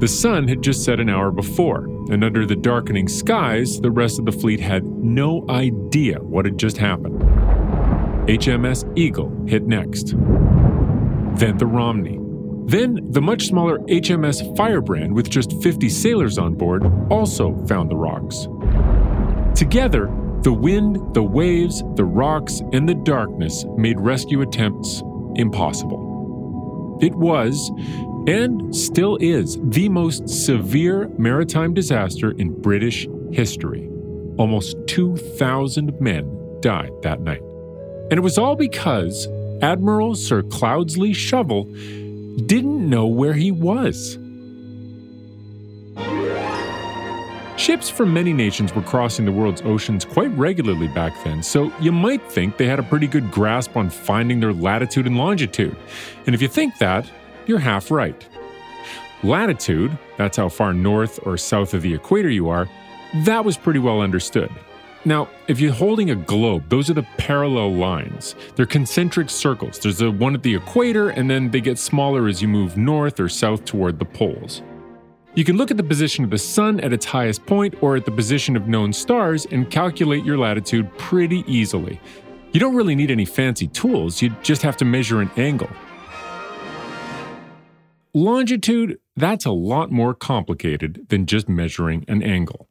The 0.00 0.06
sun 0.06 0.46
had 0.46 0.62
just 0.62 0.84
set 0.84 1.00
an 1.00 1.08
hour 1.08 1.32
before, 1.32 1.86
and 2.10 2.22
under 2.22 2.46
the 2.46 2.54
darkening 2.54 3.08
skies, 3.08 3.80
the 3.80 3.90
rest 3.90 4.20
of 4.20 4.26
the 4.26 4.32
fleet 4.32 4.60
had 4.60 4.84
no 4.84 5.44
idea 5.48 6.20
what 6.20 6.44
had 6.44 6.56
just 6.56 6.76
happened. 6.76 7.20
HMS 8.28 8.84
Eagle 8.96 9.34
hit 9.48 9.66
next. 9.66 10.14
Then 11.36 11.56
the 11.58 11.66
Romney. 11.66 12.20
Then 12.66 13.00
the 13.10 13.22
much 13.22 13.46
smaller 13.46 13.78
HMS 13.88 14.56
Firebrand, 14.56 15.14
with 15.14 15.28
just 15.28 15.60
50 15.62 15.88
sailors 15.88 16.38
on 16.38 16.54
board, 16.54 16.84
also 17.10 17.56
found 17.66 17.90
the 17.90 17.96
rocks. 17.96 18.46
Together, 19.58 20.06
the 20.42 20.52
wind, 20.52 21.14
the 21.14 21.22
waves, 21.22 21.82
the 21.94 22.04
rocks, 22.04 22.60
and 22.72 22.88
the 22.88 22.94
darkness 22.94 23.64
made 23.76 23.98
rescue 23.98 24.40
attempts 24.40 25.02
impossible. 25.34 26.98
It 27.00 27.14
was, 27.14 27.70
and 28.28 28.74
still 28.74 29.16
is 29.20 29.58
the 29.62 29.88
most 29.88 30.28
severe 30.28 31.08
maritime 31.18 31.74
disaster 31.74 32.32
in 32.32 32.60
British 32.60 33.08
history. 33.32 33.88
Almost 34.36 34.76
2,000 34.86 36.00
men 36.00 36.60
died 36.60 36.92
that 37.02 37.20
night. 37.20 37.42
And 38.10 38.14
it 38.14 38.22
was 38.22 38.38
all 38.38 38.54
because 38.54 39.26
Admiral 39.60 40.14
Sir 40.14 40.42
Cloudesley 40.42 41.14
Shovel 41.14 41.64
didn't 42.46 42.88
know 42.88 43.06
where 43.06 43.34
he 43.34 43.50
was. 43.50 44.18
Ships 47.68 47.90
from 47.90 48.14
many 48.14 48.32
nations 48.32 48.74
were 48.74 48.80
crossing 48.80 49.26
the 49.26 49.30
world's 49.30 49.60
oceans 49.60 50.02
quite 50.02 50.30
regularly 50.38 50.88
back 50.88 51.12
then, 51.22 51.42
so 51.42 51.70
you 51.80 51.92
might 51.92 52.22
think 52.32 52.56
they 52.56 52.64
had 52.64 52.78
a 52.78 52.82
pretty 52.82 53.06
good 53.06 53.30
grasp 53.30 53.76
on 53.76 53.90
finding 53.90 54.40
their 54.40 54.54
latitude 54.54 55.06
and 55.06 55.18
longitude. 55.18 55.76
And 56.24 56.34
if 56.34 56.40
you 56.40 56.48
think 56.48 56.78
that, 56.78 57.10
you're 57.44 57.58
half 57.58 57.90
right. 57.90 58.26
Latitude, 59.22 59.98
that's 60.16 60.38
how 60.38 60.48
far 60.48 60.72
north 60.72 61.20
or 61.26 61.36
south 61.36 61.74
of 61.74 61.82
the 61.82 61.92
equator 61.92 62.30
you 62.30 62.48
are, 62.48 62.70
that 63.16 63.44
was 63.44 63.58
pretty 63.58 63.80
well 63.80 64.00
understood. 64.00 64.50
Now, 65.04 65.28
if 65.46 65.60
you're 65.60 65.74
holding 65.74 66.08
a 66.10 66.16
globe, 66.16 66.70
those 66.70 66.88
are 66.88 66.94
the 66.94 67.06
parallel 67.18 67.74
lines. 67.74 68.34
They're 68.56 68.64
concentric 68.64 69.28
circles. 69.28 69.78
There's 69.78 70.00
a 70.00 70.10
one 70.10 70.34
at 70.34 70.42
the 70.42 70.54
equator, 70.54 71.10
and 71.10 71.28
then 71.28 71.50
they 71.50 71.60
get 71.60 71.78
smaller 71.78 72.28
as 72.28 72.40
you 72.40 72.48
move 72.48 72.78
north 72.78 73.20
or 73.20 73.28
south 73.28 73.66
toward 73.66 73.98
the 73.98 74.06
poles. 74.06 74.62
You 75.34 75.44
can 75.44 75.56
look 75.56 75.70
at 75.70 75.76
the 75.76 75.82
position 75.82 76.24
of 76.24 76.30
the 76.30 76.38
sun 76.38 76.80
at 76.80 76.92
its 76.92 77.04
highest 77.04 77.44
point 77.44 77.74
or 77.82 77.96
at 77.96 78.04
the 78.04 78.10
position 78.10 78.56
of 78.56 78.66
known 78.66 78.92
stars 78.92 79.46
and 79.46 79.70
calculate 79.70 80.24
your 80.24 80.38
latitude 80.38 80.90
pretty 80.98 81.44
easily. 81.46 82.00
You 82.52 82.60
don't 82.60 82.74
really 82.74 82.94
need 82.94 83.10
any 83.10 83.26
fancy 83.26 83.68
tools, 83.68 84.22
you 84.22 84.30
just 84.42 84.62
have 84.62 84.76
to 84.78 84.84
measure 84.84 85.20
an 85.20 85.30
angle. 85.36 85.68
Longitude, 88.14 88.98
that's 89.16 89.44
a 89.44 89.50
lot 89.50 89.92
more 89.92 90.14
complicated 90.14 91.06
than 91.10 91.26
just 91.26 91.48
measuring 91.48 92.04
an 92.08 92.22
angle. 92.22 92.68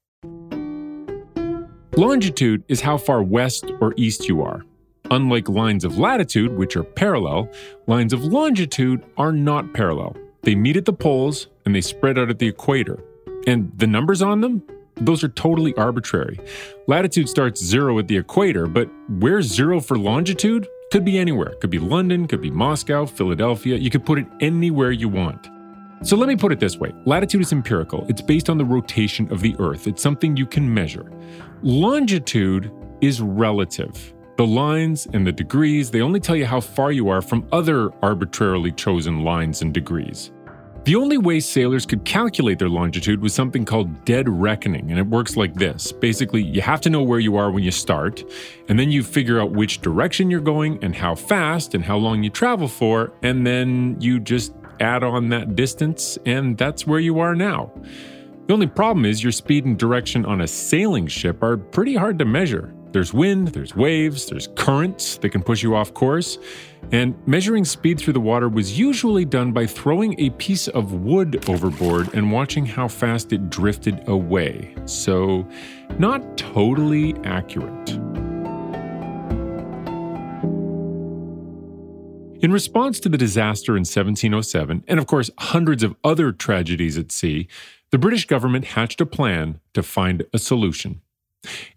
Longitude 1.95 2.63
is 2.67 2.81
how 2.81 2.97
far 2.97 3.21
west 3.21 3.71
or 3.79 3.93
east 3.97 4.27
you 4.27 4.41
are. 4.41 4.63
Unlike 5.09 5.47
lines 5.47 5.85
of 5.85 5.97
latitude, 5.97 6.57
which 6.57 6.75
are 6.75 6.83
parallel, 6.83 7.49
lines 7.85 8.13
of 8.13 8.23
longitude 8.25 9.03
are 9.15 9.31
not 9.31 9.73
parallel. 9.73 10.15
They 10.43 10.55
meet 10.55 10.77
at 10.77 10.85
the 10.85 10.93
poles 10.93 11.47
and 11.65 11.75
they 11.75 11.81
spread 11.81 12.17
out 12.17 12.29
at 12.29 12.39
the 12.39 12.47
equator. 12.47 13.03
And 13.45 13.71
the 13.77 13.87
numbers 13.87 14.21
on 14.21 14.41
them? 14.41 14.63
those 15.01 15.23
are 15.23 15.29
totally 15.29 15.73
arbitrary. 15.75 16.39
Latitude 16.87 17.29
starts 17.29 17.63
zero 17.63 17.99
at 17.99 18.07
the 18.07 18.17
equator, 18.17 18.67
but 18.67 18.89
where's 19.19 19.45
zero 19.45 19.79
for 19.79 19.97
longitude? 19.97 20.67
Could 20.91 21.05
be 21.05 21.17
anywhere. 21.17 21.53
Could 21.59 21.69
be 21.69 21.79
London, 21.79 22.27
could 22.27 22.41
be 22.41 22.51
Moscow, 22.51 23.05
Philadelphia. 23.05 23.75
You 23.75 23.89
could 23.89 24.05
put 24.05 24.19
it 24.19 24.27
anywhere 24.39 24.91
you 24.91 25.09
want. 25.09 25.49
So 26.03 26.15
let 26.15 26.29
me 26.29 26.35
put 26.35 26.51
it 26.51 26.59
this 26.59 26.77
way 26.77 26.93
latitude 27.05 27.41
is 27.41 27.51
empirical, 27.51 28.05
it's 28.07 28.21
based 28.21 28.49
on 28.49 28.57
the 28.57 28.65
rotation 28.65 29.31
of 29.31 29.41
the 29.41 29.55
Earth, 29.59 29.87
it's 29.87 30.01
something 30.01 30.37
you 30.37 30.45
can 30.45 30.71
measure. 30.71 31.11
Longitude 31.63 32.71
is 33.01 33.19
relative. 33.19 34.13
The 34.37 34.45
lines 34.45 35.07
and 35.13 35.25
the 35.25 35.31
degrees, 35.31 35.89
they 35.89 36.01
only 36.01 36.19
tell 36.19 36.35
you 36.35 36.45
how 36.45 36.61
far 36.61 36.91
you 36.91 37.09
are 37.09 37.23
from 37.23 37.47
other 37.51 37.91
arbitrarily 38.03 38.71
chosen 38.71 39.23
lines 39.23 39.63
and 39.63 39.73
degrees. 39.73 40.31
The 40.83 40.95
only 40.95 41.17
way 41.17 41.39
sailors 41.39 41.87
could 41.87 42.05
calculate 42.05 42.59
their 42.59 42.69
longitude 42.69 43.19
was 43.19 43.33
something 43.33 43.65
called 43.65 44.05
dead 44.05 44.29
reckoning, 44.29 44.91
and 44.91 44.99
it 44.99 45.07
works 45.07 45.37
like 45.37 45.55
this. 45.55 45.91
Basically, 45.91 46.43
you 46.43 46.61
have 46.61 46.81
to 46.81 46.89
know 46.91 47.01
where 47.01 47.19
you 47.19 47.35
are 47.35 47.49
when 47.49 47.63
you 47.63 47.71
start, 47.71 48.23
and 48.69 48.77
then 48.77 48.91
you 48.91 49.01
figure 49.01 49.41
out 49.41 49.53
which 49.53 49.81
direction 49.81 50.29
you're 50.29 50.39
going 50.39 50.81
and 50.83 50.95
how 50.95 51.15
fast 51.15 51.73
and 51.73 51.83
how 51.83 51.97
long 51.97 52.21
you 52.21 52.29
travel 52.29 52.67
for, 52.67 53.11
and 53.23 53.45
then 53.45 53.97
you 53.99 54.19
just 54.19 54.53
add 54.79 55.03
on 55.03 55.29
that 55.29 55.55
distance, 55.55 56.19
and 56.27 56.59
that's 56.59 56.85
where 56.85 56.99
you 56.99 57.17
are 57.19 57.33
now. 57.33 57.71
The 58.45 58.53
only 58.53 58.67
problem 58.67 59.03
is 59.03 59.23
your 59.23 59.31
speed 59.31 59.65
and 59.65 59.79
direction 59.79 60.27
on 60.27 60.41
a 60.41 60.47
sailing 60.47 61.07
ship 61.07 61.41
are 61.41 61.57
pretty 61.57 61.95
hard 61.95 62.19
to 62.19 62.25
measure. 62.25 62.71
There's 62.97 63.13
wind, 63.13 63.49
there's 63.49 63.75
waves, 63.75 64.25
there's 64.25 64.47
currents 64.55 65.17
that 65.17 65.29
can 65.29 65.43
push 65.43 65.61
you 65.61 65.75
off 65.75 65.93
course. 65.93 66.39
And 66.91 67.15
measuring 67.27 67.63
speed 67.63 67.99
through 67.99 68.13
the 68.13 68.19
water 68.19 68.49
was 68.49 68.79
usually 68.79 69.23
done 69.23 69.51
by 69.51 69.67
throwing 69.67 70.19
a 70.19 70.31
piece 70.31 70.67
of 70.69 70.93
wood 70.93 71.47
overboard 71.47 72.11
and 72.15 72.31
watching 72.31 72.65
how 72.65 72.87
fast 72.87 73.31
it 73.33 73.51
drifted 73.51 74.09
away. 74.09 74.73
So, 74.85 75.47
not 75.99 76.39
totally 76.39 77.13
accurate. 77.23 77.91
In 82.41 82.51
response 82.51 82.99
to 83.01 83.09
the 83.09 83.17
disaster 83.19 83.73
in 83.73 83.81
1707, 83.81 84.85
and 84.87 84.99
of 84.99 85.05
course 85.05 85.29
hundreds 85.37 85.83
of 85.83 85.95
other 86.03 86.31
tragedies 86.31 86.97
at 86.97 87.11
sea, 87.11 87.47
the 87.91 87.99
British 87.99 88.25
government 88.25 88.65
hatched 88.65 89.01
a 89.01 89.05
plan 89.05 89.59
to 89.75 89.83
find 89.83 90.25
a 90.33 90.39
solution. 90.39 91.01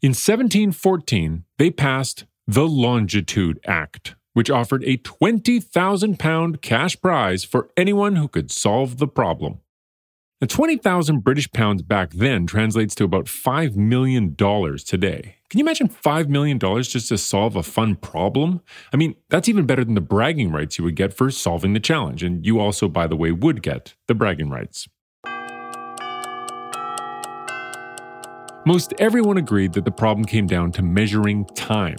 In 0.02 0.11
1714, 0.11 1.45
they 1.59 1.71
passed 1.71 2.25
the 2.47 2.67
Longitude 2.67 3.61
Act, 3.67 4.17
which 4.33 4.50
offered 4.50 4.83
a 4.85 4.97
20,000 4.97 6.19
pound 6.19 6.62
cash 6.62 7.00
prize 7.00 7.45
for 7.45 7.71
anyone 7.76 8.17
who 8.17 8.29
could 8.29 8.50
solve 8.50 8.99
the 8.99 9.09
problem. 9.09 9.61
Now, 10.40 10.47
20,000 10.47 11.21
British 11.21 11.52
pounds 11.52 11.83
back 11.83 12.12
then 12.12 12.47
translates 12.47 12.95
to 12.95 13.05
about 13.05 13.26
$5 13.26 13.76
million 13.76 14.35
today. 14.35 15.37
Can 15.50 15.59
you 15.59 15.64
imagine 15.64 15.88
$5 15.88 16.29
million 16.29 16.59
just 16.59 17.09
to 17.09 17.19
solve 17.19 17.57
a 17.57 17.62
fun 17.62 17.97
problem? 17.97 18.62
I 18.93 18.97
mean, 18.97 19.17
that's 19.29 19.50
even 19.50 19.67
better 19.67 19.85
than 19.85 19.97
the 19.97 20.00
bragging 20.00 20.50
rights 20.50 20.79
you 20.79 20.85
would 20.85 20.97
get 20.97 21.12
for 21.12 21.31
solving 21.31 21.75
the 21.75 21.81
challenge. 21.81 22.23
And 22.23 22.47
you 22.47 22.59
also, 22.59 22.88
by 22.88 23.07
the 23.07 23.17
way, 23.17 23.33
would 23.33 23.62
get 23.62 23.95
the 24.09 24.14
bragging 24.14 24.49
rights. 24.49 24.88
Most 28.67 28.93
everyone 28.99 29.38
agreed 29.38 29.73
that 29.73 29.87
the 29.87 29.90
problem 29.90 30.26
came 30.26 30.47
down 30.47 30.71
to 30.73 30.83
measuring 30.83 31.47
time. 31.47 31.97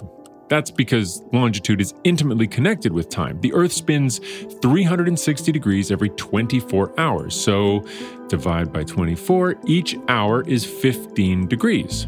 That's 0.48 0.70
because 0.70 1.20
longitude 1.32 1.80
is 1.80 1.92
intimately 2.04 2.46
connected 2.46 2.92
with 2.92 3.08
time. 3.08 3.40
The 3.40 3.52
Earth 3.52 3.72
spins 3.72 4.20
360 4.60 5.50
degrees 5.50 5.90
every 5.90 6.10
24 6.10 7.00
hours. 7.00 7.34
So 7.34 7.84
divide 8.28 8.72
by 8.72 8.84
24, 8.84 9.56
each 9.66 9.96
hour 10.06 10.42
is 10.46 10.64
15 10.64 11.48
degrees. 11.48 12.06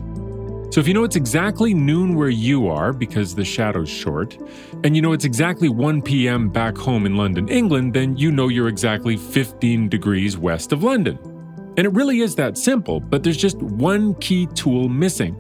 So 0.71 0.81
if 0.81 0.87
you 0.87 0.95
know 0.95 1.03
it's 1.03 1.17
exactly 1.17 1.75
noon 1.75 2.15
where 2.15 2.29
you 2.29 2.69
are 2.69 2.93
because 2.93 3.35
the 3.35 3.45
shadow's 3.45 3.89
short, 3.89 4.39
and 4.85 4.95
you 4.95 5.03
know 5.03 5.13
it's 5.13 5.25
exactly 5.25 5.69
1 5.69 6.03
p.m. 6.03 6.49
back 6.49 6.77
home 6.77 7.07
in 7.07 7.17
London, 7.17 7.49
England, 7.49 7.93
then 7.93 8.17
you 8.17 8.31
know 8.31 8.47
you're 8.47 8.69
exactly 8.69 9.17
15 9.17 9.89
degrees 9.89 10.39
west 10.39 10.73
of 10.73 10.85
London. 10.85 11.34
And 11.77 11.87
it 11.87 11.93
really 11.93 12.21
is 12.21 12.35
that 12.37 12.57
simple, 12.57 13.01
but 13.01 13.23
there's 13.23 13.37
just 13.37 13.59
one 13.59 14.15
key 14.17 14.47
tool 14.55 14.89
missing. 14.89 15.37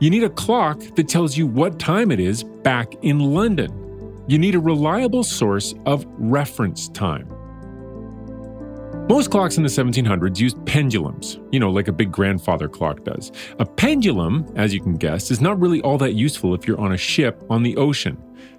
You 0.00 0.10
need 0.10 0.24
a 0.24 0.30
clock 0.30 0.80
that 0.96 1.08
tells 1.08 1.36
you 1.36 1.46
what 1.46 1.78
time 1.78 2.10
it 2.10 2.20
is 2.20 2.42
back 2.42 2.94
in 3.02 3.18
London. 3.20 4.24
You 4.26 4.38
need 4.38 4.54
a 4.54 4.60
reliable 4.60 5.22
source 5.22 5.74
of 5.86 6.06
reference 6.18 6.88
time. 6.88 7.28
Most 9.08 9.30
clocks 9.30 9.56
in 9.56 9.64
the 9.64 9.68
1700s 9.68 10.38
used 10.38 10.64
pendulums, 10.66 11.40
you 11.50 11.58
know, 11.58 11.70
like 11.70 11.88
a 11.88 11.92
big 11.92 12.12
grandfather 12.12 12.68
clock 12.68 13.02
does. 13.02 13.32
A 13.58 13.66
pendulum, 13.66 14.46
as 14.54 14.72
you 14.72 14.80
can 14.80 14.94
guess, 14.94 15.32
is 15.32 15.40
not 15.40 15.60
really 15.60 15.80
all 15.82 15.98
that 15.98 16.14
useful 16.14 16.54
if 16.54 16.66
you're 16.66 16.80
on 16.80 16.92
a 16.92 16.96
ship 16.96 17.42
on 17.50 17.64
the 17.64 17.76
ocean. 17.76 18.16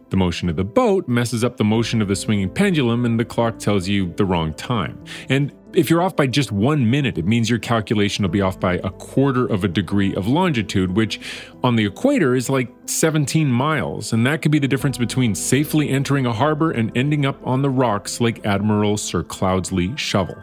The 0.10 0.17
motion 0.17 0.50
of 0.50 0.58
the 0.58 0.65
boat 0.65 1.08
messes 1.08 1.45
up 1.45 1.56
the 1.56 1.63
motion 1.63 2.02
of 2.02 2.10
the 2.10 2.17
swinging 2.17 2.50
pendulum, 2.50 3.06
and 3.06 3.17
the 3.17 3.24
clock 3.24 3.60
tells 3.60 3.88
you 3.88 4.13
the 4.17 4.26
wrong 4.26 4.54
time. 4.54 5.02
And 5.30 5.54
if 5.73 5.89
you're 5.89 6.01
off 6.01 6.15
by 6.15 6.27
just 6.27 6.51
one 6.51 6.89
minute, 6.89 7.17
it 7.17 7.25
means 7.25 7.49
your 7.49 7.60
calculation 7.60 8.23
will 8.23 8.29
be 8.29 8.41
off 8.41 8.60
by 8.60 8.75
a 8.75 8.89
quarter 8.89 9.45
of 9.45 9.63
a 9.63 9.67
degree 9.67 10.13
of 10.15 10.27
longitude, 10.27 10.95
which 10.95 11.19
on 11.63 11.75
the 11.75 11.86
equator 11.86 12.36
is 12.36 12.49
like 12.49 12.69
17 12.86 13.47
miles. 13.49 14.13
And 14.13 14.25
that 14.25 14.41
could 14.41 14.51
be 14.51 14.60
the 14.60 14.67
difference 14.67 14.97
between 14.97 15.36
safely 15.36 15.89
entering 15.89 16.25
a 16.25 16.34
harbor 16.34 16.71
and 16.71 16.95
ending 16.95 17.25
up 17.25 17.45
on 17.45 17.62
the 17.62 17.69
rocks 17.69 18.19
like 18.19 18.45
Admiral 18.45 18.97
Sir 18.97 19.23
Cloudesley 19.23 19.97
Shovel. 19.97 20.41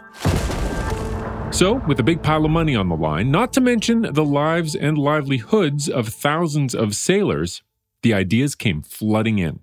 So, 1.51 1.75
with 1.87 1.99
a 1.99 2.03
big 2.03 2.23
pile 2.23 2.45
of 2.45 2.51
money 2.51 2.77
on 2.77 2.89
the 2.89 2.97
line, 2.97 3.31
not 3.31 3.55
to 3.55 3.61
mention 3.61 4.03
the 4.13 4.25
lives 4.25 4.75
and 4.75 4.99
livelihoods 4.99 5.89
of 5.89 6.09
thousands 6.09 6.75
of 6.75 6.95
sailors, 6.95 7.63
the 8.03 8.13
ideas 8.13 8.55
came 8.55 8.83
flooding 8.83 9.39
in. 9.39 9.61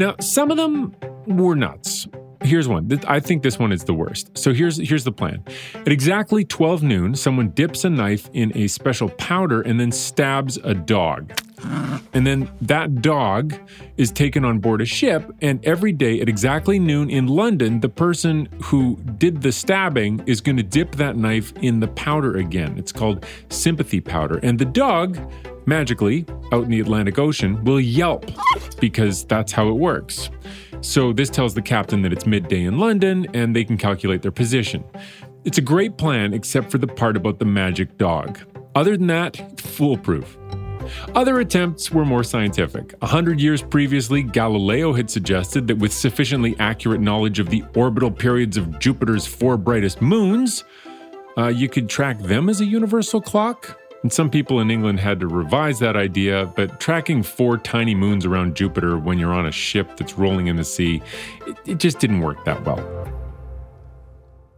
Now, 0.00 0.16
some 0.20 0.50
of 0.50 0.56
them 0.56 0.96
were 1.26 1.54
nuts. 1.54 1.93
Here's 2.44 2.68
one. 2.68 2.90
I 3.08 3.20
think 3.20 3.42
this 3.42 3.58
one 3.58 3.72
is 3.72 3.84
the 3.84 3.94
worst. 3.94 4.36
So 4.36 4.52
here's 4.52 4.76
here's 4.76 5.04
the 5.04 5.12
plan. 5.12 5.42
At 5.74 5.88
exactly 5.88 6.44
12 6.44 6.82
noon, 6.82 7.14
someone 7.14 7.48
dips 7.50 7.84
a 7.84 7.90
knife 7.90 8.28
in 8.34 8.56
a 8.56 8.68
special 8.68 9.08
powder 9.08 9.62
and 9.62 9.80
then 9.80 9.90
stabs 9.90 10.58
a 10.58 10.74
dog. 10.74 11.32
And 12.12 12.26
then 12.26 12.50
that 12.60 13.00
dog 13.00 13.54
is 13.96 14.12
taken 14.12 14.44
on 14.44 14.58
board 14.58 14.82
a 14.82 14.84
ship, 14.84 15.32
and 15.40 15.64
every 15.64 15.92
day 15.92 16.20
at 16.20 16.28
exactly 16.28 16.78
noon 16.78 17.08
in 17.08 17.26
London, 17.26 17.80
the 17.80 17.88
person 17.88 18.46
who 18.62 18.96
did 19.16 19.40
the 19.40 19.50
stabbing 19.50 20.22
is 20.26 20.42
going 20.42 20.58
to 20.58 20.62
dip 20.62 20.96
that 20.96 21.16
knife 21.16 21.54
in 21.62 21.80
the 21.80 21.88
powder 21.88 22.36
again. 22.36 22.76
It's 22.76 22.92
called 22.92 23.24
sympathy 23.48 24.00
powder. 24.00 24.38
And 24.42 24.58
the 24.58 24.66
dog 24.66 25.18
magically, 25.66 26.26
out 26.52 26.64
in 26.64 26.70
the 26.70 26.80
Atlantic 26.80 27.18
Ocean, 27.18 27.64
will 27.64 27.80
yelp 27.80 28.30
because 28.78 29.24
that's 29.24 29.52
how 29.52 29.68
it 29.68 29.76
works. 29.76 30.28
So 30.84 31.14
this 31.14 31.30
tells 31.30 31.54
the 31.54 31.62
captain 31.62 32.02
that 32.02 32.12
it's 32.12 32.26
midday 32.26 32.64
in 32.64 32.78
London 32.78 33.26
and 33.32 33.56
they 33.56 33.64
can 33.64 33.78
calculate 33.78 34.20
their 34.20 34.30
position. 34.30 34.84
It's 35.44 35.56
a 35.56 35.62
great 35.62 35.96
plan, 35.96 36.34
except 36.34 36.70
for 36.70 36.76
the 36.76 36.86
part 36.86 37.16
about 37.16 37.38
the 37.38 37.46
magic 37.46 37.96
dog. 37.96 38.38
Other 38.74 38.94
than 38.94 39.06
that, 39.06 39.58
foolproof. 39.58 40.36
Other 41.14 41.40
attempts 41.40 41.90
were 41.90 42.04
more 42.04 42.22
scientific. 42.22 42.94
A 43.00 43.06
hundred 43.06 43.40
years 43.40 43.62
previously, 43.62 44.22
Galileo 44.22 44.92
had 44.92 45.08
suggested 45.08 45.66
that 45.68 45.78
with 45.78 45.92
sufficiently 45.92 46.54
accurate 46.58 47.00
knowledge 47.00 47.38
of 47.38 47.48
the 47.48 47.64
orbital 47.74 48.10
periods 48.10 48.58
of 48.58 48.78
Jupiter's 48.78 49.26
four 49.26 49.56
brightest 49.56 50.02
moons, 50.02 50.64
uh, 51.38 51.46
you 51.46 51.70
could 51.70 51.88
track 51.88 52.18
them 52.18 52.50
as 52.50 52.60
a 52.60 52.66
universal 52.66 53.22
clock. 53.22 53.80
And 54.04 54.12
some 54.12 54.28
people 54.28 54.60
in 54.60 54.70
England 54.70 55.00
had 55.00 55.18
to 55.20 55.26
revise 55.26 55.78
that 55.78 55.96
idea, 55.96 56.52
but 56.54 56.78
tracking 56.78 57.22
four 57.22 57.56
tiny 57.56 57.94
moons 57.94 58.26
around 58.26 58.54
Jupiter 58.54 58.98
when 58.98 59.18
you're 59.18 59.32
on 59.32 59.46
a 59.46 59.50
ship 59.50 59.96
that's 59.96 60.18
rolling 60.18 60.46
in 60.46 60.56
the 60.56 60.64
sea, 60.64 61.00
it, 61.46 61.56
it 61.64 61.78
just 61.78 62.00
didn't 62.00 62.20
work 62.20 62.44
that 62.44 62.62
well. 62.66 62.86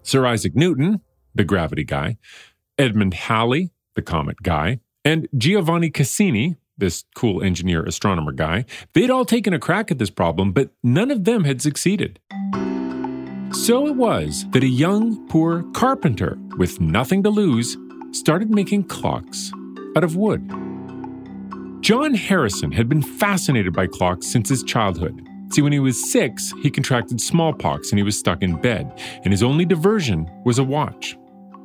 Sir 0.03 0.27
Isaac 0.27 0.57
Newton, 0.57 1.01
the 1.33 1.45
gravity 1.45 1.85
guy, 1.85 2.17
Edmund 2.77 3.15
Halley, 3.15 3.71
the 3.95 4.03
comet 4.03 4.43
guy, 4.43 4.81
and 5.05 5.29
Giovanni 5.37 5.91
Cassini, 5.91 6.57
this 6.77 7.05
cool 7.15 7.41
engineer 7.41 7.85
astronomer 7.85 8.33
guy, 8.33 8.65
they'd 8.95 9.11
all 9.11 9.25
taken 9.25 9.55
a 9.55 9.61
crack 9.61 9.93
at 9.93 9.99
this 9.99 10.11
problem, 10.11 10.51
but 10.51 10.71
none 10.83 11.13
of 11.13 11.23
them 11.23 11.45
had 11.45 11.63
succeeded. 11.63 12.19
So 13.53 13.87
it 13.87 13.95
was 13.95 14.45
that 14.51 14.65
a 14.65 14.69
young, 14.69 15.25
poor 15.29 15.63
carpenter 15.73 16.37
with 16.59 16.81
nothing 16.81 17.23
to 17.23 17.31
lose 17.31 17.77
started 18.19 18.51
making 18.51 18.85
clocks 18.85 19.53
out 19.97 20.05
of 20.05 20.17
wood. 20.17 20.49
John 21.81 22.15
Harrison 22.15 22.73
had 22.73 22.89
been 22.89 23.03
fascinated 23.03 23.73
by 23.73 23.87
clocks 23.87 24.27
since 24.27 24.49
his 24.49 24.63
childhood. 24.63 25.27
See, 25.53 25.63
when 25.63 25.73
he 25.73 25.79
was 25.79 26.11
six, 26.11 26.53
he 26.63 26.71
contracted 26.71 27.21
smallpox 27.21 27.91
and 27.91 27.99
he 27.99 28.03
was 28.03 28.19
stuck 28.19 28.43
in 28.43 28.61
bed, 28.61 29.01
and 29.23 29.33
his 29.33 29.43
only 29.43 29.65
diversion 29.65 30.29
was 30.45 30.59
a 30.59 30.65
watch. 30.65 31.17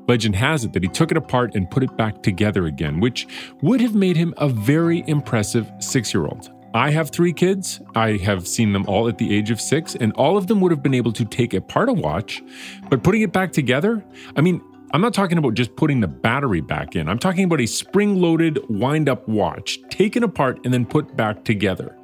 Legend 0.08 0.36
has 0.36 0.64
it 0.64 0.74
that 0.74 0.84
he 0.84 0.90
took 0.90 1.12
it 1.12 1.18
apart 1.18 1.56
and 1.56 1.70
put 1.70 1.84
it 1.84 1.96
back 1.98 2.22
together 2.22 2.66
again, 2.66 3.00
which 3.00 3.28
would 3.62 3.82
have 3.82 3.96
made 3.96 4.18
him 4.18 4.34
a 4.38 4.50
very 4.50 5.04
impressive 5.08 5.72
six 5.80 6.14
year 6.14 6.26
old. 6.26 6.52
I 6.74 6.92
have 6.92 7.10
three 7.10 7.34
kids. 7.34 7.82
I 7.96 8.18
have 8.18 8.48
seen 8.48 8.72
them 8.72 8.86
all 8.88 9.08
at 9.08 9.18
the 9.18 9.36
age 9.36 9.52
of 9.52 9.60
six, 9.60 9.96
and 9.96 10.14
all 10.14 10.38
of 10.38 10.48
them 10.48 10.62
would 10.62 10.72
have 10.72 10.82
been 10.82 10.94
able 10.94 11.12
to 11.14 11.26
take 11.26 11.54
apart 11.54 11.90
a 11.90 11.94
watch, 11.94 12.42
but 12.90 13.04
putting 13.04 13.24
it 13.24 13.34
back 13.34 13.52
together, 13.52 14.04
I 14.36 14.42
mean, 14.42 14.62
I'm 14.94 15.00
not 15.00 15.14
talking 15.14 15.38
about 15.38 15.54
just 15.54 15.76
putting 15.78 16.02
the 16.02 16.08
battery 16.08 16.60
back 16.60 16.98
in. 16.98 17.08
I'm 17.08 17.18
talking 17.18 17.46
about 17.46 17.62
a 17.62 17.66
spring 17.66 18.20
loaded 18.20 18.60
wind 18.70 19.08
up 19.08 19.26
watch 19.26 19.80
taken 19.90 20.22
apart 20.22 20.60
and 20.66 20.74
then 20.74 20.86
put 20.86 21.16
back 21.16 21.46
together. 21.46 21.98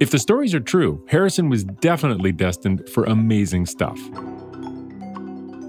If 0.00 0.12
the 0.12 0.20
stories 0.20 0.54
are 0.54 0.60
true, 0.60 1.04
Harrison 1.08 1.48
was 1.48 1.64
definitely 1.64 2.30
destined 2.30 2.88
for 2.90 3.04
amazing 3.04 3.66
stuff. 3.66 3.98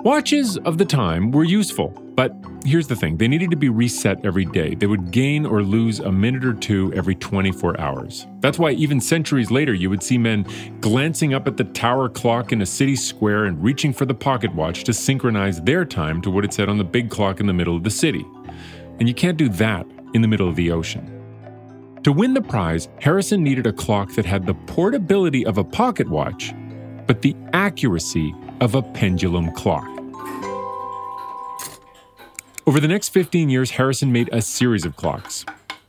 Watches 0.04 0.58
of 0.58 0.78
the 0.78 0.84
time 0.84 1.32
were 1.32 1.46
useful, 1.46 1.88
but 2.14 2.36
here's 2.66 2.88
the 2.88 2.96
thing 2.96 3.16
they 3.16 3.30
needed 3.30 3.50
to 3.52 3.56
be 3.56 3.70
reset 3.70 4.26
every 4.26 4.44
day. 4.44 4.76
They 4.76 4.86
would 4.86 5.12
gain 5.12 5.46
or 5.46 5.64
lose 5.64 6.02
a 6.02 6.12
minute 6.12 6.44
or 6.44 6.54
two 6.54 6.92
every 6.94 7.16
24 7.16 7.80
hours. 7.80 8.28
That's 8.42 8.60
why, 8.60 8.72
even 8.72 9.00
centuries 9.00 9.50
later, 9.50 9.74
you 9.74 9.90
would 9.90 10.04
see 10.04 10.18
men 10.18 10.46
glancing 10.82 11.34
up 11.34 11.48
at 11.48 11.56
the 11.56 11.64
tower 11.64 12.10
clock 12.10 12.52
in 12.52 12.62
a 12.62 12.66
city 12.66 12.98
square 12.98 13.46
and 13.46 13.64
reaching 13.64 13.94
for 13.94 14.06
the 14.06 14.14
pocket 14.14 14.54
watch 14.54 14.84
to 14.84 14.94
synchronize 14.94 15.62
their 15.62 15.86
time 15.86 16.22
to 16.24 16.30
what 16.30 16.44
it 16.44 16.52
said 16.52 16.68
on 16.68 16.78
the 16.78 16.84
big 16.84 17.10
clock 17.10 17.40
in 17.40 17.48
the 17.48 17.54
middle 17.54 17.78
of 17.78 17.86
the 17.86 17.90
city. 17.90 18.26
And 19.00 19.08
you 19.08 19.14
can't 19.14 19.38
do 19.38 19.48
that 19.48 19.88
in 20.14 20.22
the 20.22 20.28
middle 20.28 20.50
of 20.50 20.58
the 20.58 20.70
ocean. 20.70 21.10
To 22.04 22.12
win 22.12 22.34
the 22.34 22.42
prize, 22.42 22.90
Harrison 23.00 23.42
needed 23.42 23.68
a 23.68 23.72
clock 23.72 24.12
that 24.16 24.26
had 24.26 24.46
the 24.46 24.54
portability 24.54 25.46
of 25.46 25.58
a 25.58 25.64
pocket 25.64 26.10
watch, 26.10 26.54
but 27.08 27.22
the 27.22 27.38
accuracy 27.54 28.36
of 28.62 28.76
a 28.76 28.82
pendulum 28.82 29.52
clock. 29.52 29.88
Over 32.66 32.80
the 32.80 32.88
next 32.88 33.10
15 33.10 33.50
years, 33.50 33.72
Harrison 33.72 34.12
made 34.12 34.30
a 34.32 34.42
series 34.42 34.86
of 34.86 34.96
clocks. 34.96 35.46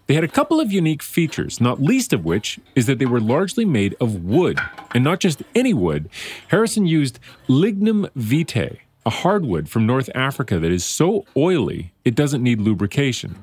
They 0.06 0.14
had 0.14 0.24
a 0.24 0.28
couple 0.28 0.60
of 0.60 0.70
unique 0.70 1.02
features, 1.02 1.60
not 1.60 1.80
least 1.80 2.12
of 2.12 2.24
which 2.24 2.60
is 2.74 2.86
that 2.86 2.98
they 2.98 3.06
were 3.06 3.20
largely 3.20 3.64
made 3.64 3.94
of 4.00 4.24
wood. 4.24 4.58
And 4.92 5.02
not 5.02 5.20
just 5.20 5.42
any 5.54 5.72
wood, 5.72 6.10
Harrison 6.48 6.86
used 6.86 7.18
lignum 7.48 8.08
vitae, 8.14 8.80
a 9.06 9.10
hardwood 9.10 9.68
from 9.68 9.86
North 9.86 10.08
Africa 10.14 10.58
that 10.58 10.70
is 10.70 10.84
so 10.84 11.26
oily 11.36 11.92
it 12.04 12.14
doesn't 12.14 12.42
need 12.42 12.60
lubrication. 12.60 13.36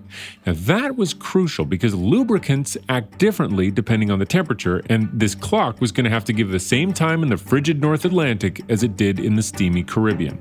Now, 0.46 0.54
that 0.56 0.96
was 0.96 1.14
crucial 1.14 1.66
because 1.66 1.94
lubricants 1.94 2.78
act 2.90 3.18
differently 3.18 3.72
depending 3.72 4.12
on 4.12 4.20
the 4.20 4.26
temperature, 4.26 4.82
and 4.90 5.10
this 5.14 5.36
clock 5.36 5.80
was 5.82 5.92
going 5.92 6.06
to 6.06 6.10
have 6.10 6.26
to 6.26 6.34
give 6.34 6.50
the 6.50 6.60
same 6.60 6.94
time 6.94 7.24
in 7.24 7.30
the 7.30 7.38
frigid 7.38 7.82
North 7.82 8.06
Atlantic 8.06 8.62
as 8.70 8.84
it 8.84 8.98
did 8.98 9.20
in 9.20 9.36
the 9.36 9.44
steamy 9.44 9.84
Caribbean. 9.84 10.40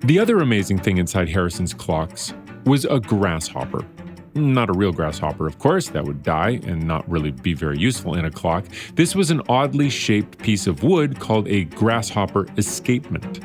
The 0.00 0.18
other 0.18 0.38
amazing 0.38 0.78
thing 0.78 0.98
inside 0.98 1.28
Harrison's 1.28 1.74
clocks 1.74 2.32
was 2.64 2.84
a 2.86 3.00
grasshopper. 3.00 3.86
Not 4.34 4.70
a 4.70 4.72
real 4.72 4.92
grasshopper, 4.92 5.46
of 5.46 5.58
course, 5.58 5.88
that 5.88 6.04
would 6.04 6.22
die 6.22 6.60
and 6.64 6.86
not 6.86 7.08
really 7.10 7.32
be 7.32 7.52
very 7.52 7.78
useful 7.78 8.14
in 8.14 8.24
a 8.24 8.30
clock. 8.30 8.64
This 8.94 9.14
was 9.14 9.30
an 9.30 9.42
oddly 9.48 9.90
shaped 9.90 10.38
piece 10.38 10.66
of 10.66 10.82
wood 10.82 11.18
called 11.18 11.48
a 11.48 11.64
grasshopper 11.64 12.46
escapement. 12.56 13.40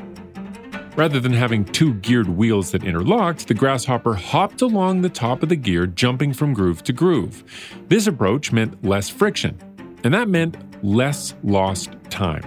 Rather 0.96 1.20
than 1.20 1.32
having 1.34 1.62
two 1.62 1.92
geared 1.96 2.26
wheels 2.26 2.70
that 2.70 2.82
interlocked, 2.82 3.46
the 3.46 3.54
grasshopper 3.54 4.14
hopped 4.14 4.62
along 4.62 5.02
the 5.02 5.10
top 5.10 5.42
of 5.42 5.50
the 5.50 5.56
gear, 5.56 5.86
jumping 5.86 6.32
from 6.32 6.54
groove 6.54 6.82
to 6.84 6.92
groove. 6.94 7.44
This 7.88 8.06
approach 8.06 8.50
meant 8.50 8.82
less 8.82 9.10
friction, 9.10 9.58
and 10.04 10.14
that 10.14 10.28
meant 10.28 10.56
less 10.82 11.34
lost 11.44 11.90
time. 12.08 12.44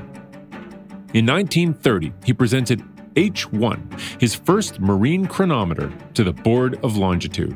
In 1.13 1.27
1930, 1.27 2.11
he 2.23 2.33
presented 2.33 2.83
H1, 3.13 4.19
his 4.19 4.33
first 4.33 4.79
marine 4.79 5.27
chronometer, 5.27 5.93
to 6.15 6.23
the 6.23 6.33
Board 6.33 6.83
of 6.83 6.97
Longitude. 6.97 7.55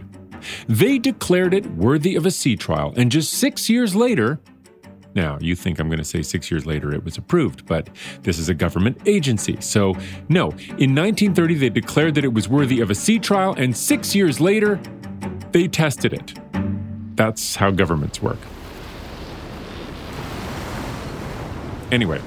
They 0.68 1.00
declared 1.00 1.56
it 1.56 1.66
worthy 1.72 2.16
of 2.16 2.28
a 2.28 2.32
sea 2.32 2.56
trial, 2.56 2.94
and 2.98 3.12
just 3.12 3.34
six 3.34 3.68
years 3.68 3.96
later, 3.96 4.40
now, 5.16 5.38
you 5.40 5.56
think 5.56 5.80
I'm 5.80 5.88
going 5.88 6.00
to 6.00 6.04
say 6.04 6.22
six 6.24 6.50
years 6.50 6.66
later 6.66 6.94
it 6.94 7.04
was 7.04 7.18
approved, 7.18 7.66
but 7.66 7.90
this 8.24 8.40
is 8.40 8.50
a 8.50 8.54
government 8.54 8.98
agency. 9.06 9.58
So, 9.60 9.96
no, 10.28 10.50
in 10.80 10.96
1930 10.96 11.56
they 11.56 11.70
declared 11.70 12.16
that 12.16 12.26
it 12.26 12.34
was 12.34 12.50
worthy 12.50 12.80
of 12.80 12.90
a 12.90 12.96
sea 12.96 13.20
trial, 13.20 13.54
and 13.58 13.76
six 13.76 14.16
years 14.16 14.40
later, 14.40 14.80
they 15.52 15.68
tested 15.68 16.14
it. 16.14 16.34
That's 17.16 17.56
how 17.56 17.70
governments 17.70 18.22
work. 18.22 18.40
Anyway, 21.92 22.20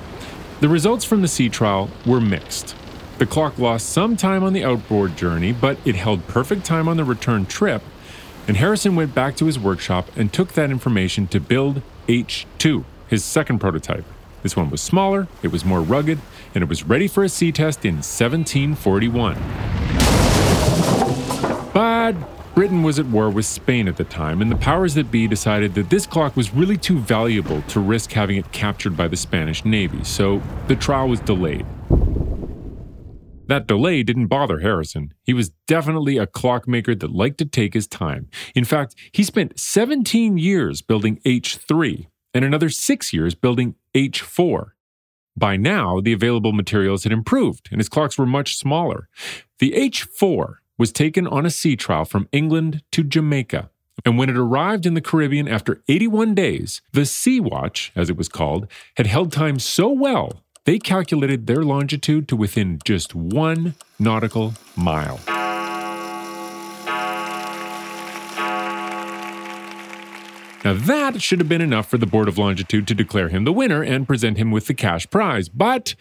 the 0.60 0.68
results 0.68 1.04
from 1.04 1.22
the 1.22 1.28
sea 1.28 1.48
trial 1.48 1.90
were 2.06 2.20
mixed. 2.20 2.76
The 3.18 3.26
clock 3.26 3.58
lost 3.58 3.88
some 3.88 4.16
time 4.16 4.44
on 4.44 4.52
the 4.52 4.62
outboard 4.62 5.16
journey, 5.16 5.50
but 5.50 5.78
it 5.84 5.96
held 5.96 6.26
perfect 6.28 6.64
time 6.64 6.86
on 6.86 6.96
the 6.96 7.04
return 7.04 7.46
trip, 7.46 7.82
and 8.46 8.56
Harrison 8.56 8.94
went 8.94 9.12
back 9.12 9.34
to 9.36 9.46
his 9.46 9.58
workshop 9.58 10.08
and 10.14 10.32
took 10.32 10.52
that 10.52 10.70
information 10.70 11.26
to 11.28 11.40
build 11.40 11.82
H2, 12.08 12.84
his 13.08 13.24
second 13.24 13.58
prototype. 13.58 14.04
This 14.42 14.56
one 14.56 14.70
was 14.70 14.80
smaller, 14.80 15.26
it 15.42 15.48
was 15.48 15.64
more 15.64 15.80
rugged, 15.80 16.20
and 16.54 16.62
it 16.62 16.68
was 16.68 16.84
ready 16.84 17.08
for 17.08 17.24
a 17.24 17.28
sea 17.28 17.52
test 17.52 17.84
in 17.84 17.96
1741. 17.96 19.34
But 21.72 22.14
Britain 22.54 22.82
was 22.82 22.98
at 22.98 23.06
war 23.06 23.28
with 23.28 23.44
Spain 23.44 23.86
at 23.86 23.96
the 23.98 24.04
time, 24.04 24.40
and 24.40 24.50
the 24.50 24.56
powers 24.56 24.94
that 24.94 25.10
be 25.10 25.26
decided 25.26 25.74
that 25.74 25.90
this 25.90 26.06
clock 26.06 26.36
was 26.36 26.54
really 26.54 26.78
too 26.78 26.98
valuable 26.98 27.60
to 27.62 27.80
risk 27.80 28.12
having 28.12 28.38
it 28.38 28.50
captured 28.50 28.96
by 28.96 29.08
the 29.08 29.16
Spanish 29.16 29.64
Navy, 29.64 30.02
so 30.04 30.40
the 30.68 30.76
trial 30.76 31.08
was 31.08 31.20
delayed. 31.20 31.66
That 33.46 33.66
delay 33.66 34.02
didn't 34.02 34.26
bother 34.26 34.60
Harrison. 34.60 35.14
He 35.22 35.32
was 35.32 35.50
definitely 35.66 36.18
a 36.18 36.26
clockmaker 36.26 36.94
that 36.94 37.12
liked 37.12 37.38
to 37.38 37.44
take 37.44 37.74
his 37.74 37.86
time. 37.86 38.28
In 38.54 38.64
fact, 38.64 38.94
he 39.12 39.22
spent 39.22 39.58
17 39.58 40.36
years 40.36 40.82
building 40.82 41.20
H3 41.24 42.06
and 42.34 42.44
another 42.44 42.68
six 42.68 43.12
years 43.12 43.34
building 43.34 43.76
H4. 43.94 44.70
By 45.36 45.56
now, 45.56 46.00
the 46.00 46.12
available 46.12 46.52
materials 46.52 47.04
had 47.04 47.12
improved 47.12 47.68
and 47.70 47.80
his 47.80 47.88
clocks 47.88 48.18
were 48.18 48.26
much 48.26 48.56
smaller. 48.56 49.08
The 49.58 49.72
H4 49.72 50.54
was 50.78 50.92
taken 50.92 51.26
on 51.26 51.46
a 51.46 51.50
sea 51.50 51.76
trial 51.76 52.04
from 52.04 52.28
England 52.32 52.82
to 52.92 53.04
Jamaica. 53.04 53.70
And 54.04 54.18
when 54.18 54.28
it 54.28 54.36
arrived 54.36 54.86
in 54.86 54.94
the 54.94 55.00
Caribbean 55.00 55.48
after 55.48 55.82
81 55.88 56.34
days, 56.34 56.82
the 56.92 57.06
Sea 57.06 57.40
Watch, 57.40 57.92
as 57.96 58.10
it 58.10 58.16
was 58.16 58.28
called, 58.28 58.68
had 58.96 59.06
held 59.06 59.32
time 59.32 59.58
so 59.58 59.88
well 59.88 60.44
they 60.66 60.78
calculated 60.78 61.46
their 61.46 61.62
longitude 61.62 62.28
to 62.28 62.36
within 62.36 62.80
just 62.84 63.14
one 63.14 63.74
nautical 63.98 64.52
mile. 64.76 65.20
Now, 70.64 70.74
that 70.74 71.22
should 71.22 71.38
have 71.38 71.48
been 71.48 71.60
enough 71.60 71.88
for 71.88 71.96
the 71.96 72.06
Board 72.06 72.26
of 72.26 72.38
Longitude 72.38 72.88
to 72.88 72.94
declare 72.94 73.28
him 73.28 73.44
the 73.44 73.52
winner 73.52 73.82
and 73.82 74.04
present 74.06 74.36
him 74.36 74.50
with 74.50 74.66
the 74.66 74.74
cash 74.74 75.08
prize, 75.08 75.48
but 75.48 75.94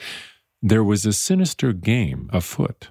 there 0.64 0.84
was 0.84 1.06
a 1.06 1.14
sinister 1.14 1.72
game 1.72 2.28
afoot. 2.34 2.90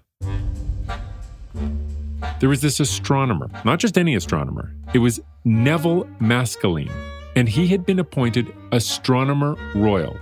There 2.38 2.48
was 2.48 2.60
this 2.60 2.78
astronomer, 2.78 3.48
not 3.64 3.80
just 3.80 3.98
any 3.98 4.14
astronomer, 4.14 4.72
it 4.92 5.00
was 5.00 5.20
Neville 5.44 6.04
Maskelyne, 6.20 6.92
and 7.34 7.48
he 7.48 7.66
had 7.66 7.84
been 7.84 7.98
appointed 7.98 8.54
Astronomer 8.70 9.56
Royal 9.74 10.16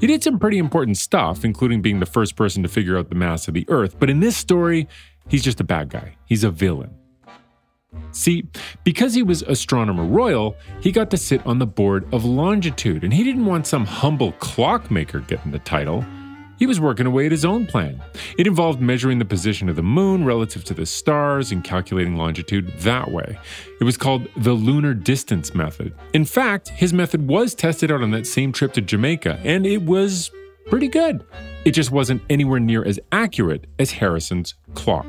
he 0.00 0.06
did 0.06 0.22
some 0.22 0.38
pretty 0.38 0.58
important 0.58 0.96
stuff, 0.96 1.44
including 1.44 1.82
being 1.82 2.00
the 2.00 2.06
first 2.06 2.36
person 2.36 2.62
to 2.62 2.68
figure 2.68 2.96
out 2.98 3.08
the 3.08 3.14
mass 3.14 3.48
of 3.48 3.54
the 3.54 3.64
Earth, 3.68 3.98
but 3.98 4.10
in 4.10 4.20
this 4.20 4.36
story, 4.36 4.88
he's 5.28 5.42
just 5.42 5.60
a 5.60 5.64
bad 5.64 5.88
guy. 5.90 6.16
He's 6.24 6.44
a 6.44 6.50
villain. 6.50 6.90
See, 8.12 8.46
because 8.84 9.14
he 9.14 9.22
was 9.22 9.42
Astronomer 9.42 10.04
Royal, 10.04 10.56
he 10.80 10.92
got 10.92 11.10
to 11.10 11.16
sit 11.16 11.44
on 11.46 11.58
the 11.58 11.66
board 11.66 12.06
of 12.12 12.24
longitude, 12.24 13.04
and 13.04 13.12
he 13.12 13.24
didn't 13.24 13.46
want 13.46 13.66
some 13.66 13.86
humble 13.86 14.32
clockmaker 14.32 15.20
getting 15.20 15.52
the 15.52 15.58
title. 15.60 16.04
He 16.58 16.66
was 16.66 16.80
working 16.80 17.06
away 17.06 17.26
at 17.26 17.32
his 17.32 17.44
own 17.44 17.66
plan. 17.66 18.00
It 18.38 18.46
involved 18.46 18.80
measuring 18.80 19.18
the 19.18 19.24
position 19.24 19.68
of 19.68 19.76
the 19.76 19.82
moon 19.82 20.24
relative 20.24 20.64
to 20.64 20.74
the 20.74 20.86
stars 20.86 21.52
and 21.52 21.62
calculating 21.62 22.16
longitude 22.16 22.72
that 22.78 23.10
way. 23.10 23.38
It 23.80 23.84
was 23.84 23.96
called 23.96 24.28
the 24.36 24.52
lunar 24.52 24.94
distance 24.94 25.54
method. 25.54 25.94
In 26.12 26.24
fact, 26.24 26.68
his 26.68 26.92
method 26.92 27.28
was 27.28 27.54
tested 27.54 27.90
out 27.90 28.02
on 28.02 28.10
that 28.12 28.26
same 28.26 28.52
trip 28.52 28.72
to 28.74 28.80
Jamaica, 28.80 29.40
and 29.44 29.66
it 29.66 29.82
was 29.82 30.30
pretty 30.68 30.88
good. 30.88 31.24
It 31.64 31.72
just 31.72 31.90
wasn't 31.90 32.22
anywhere 32.30 32.60
near 32.60 32.84
as 32.84 32.98
accurate 33.12 33.66
as 33.78 33.90
Harrison's 33.90 34.54
clock. 34.74 35.06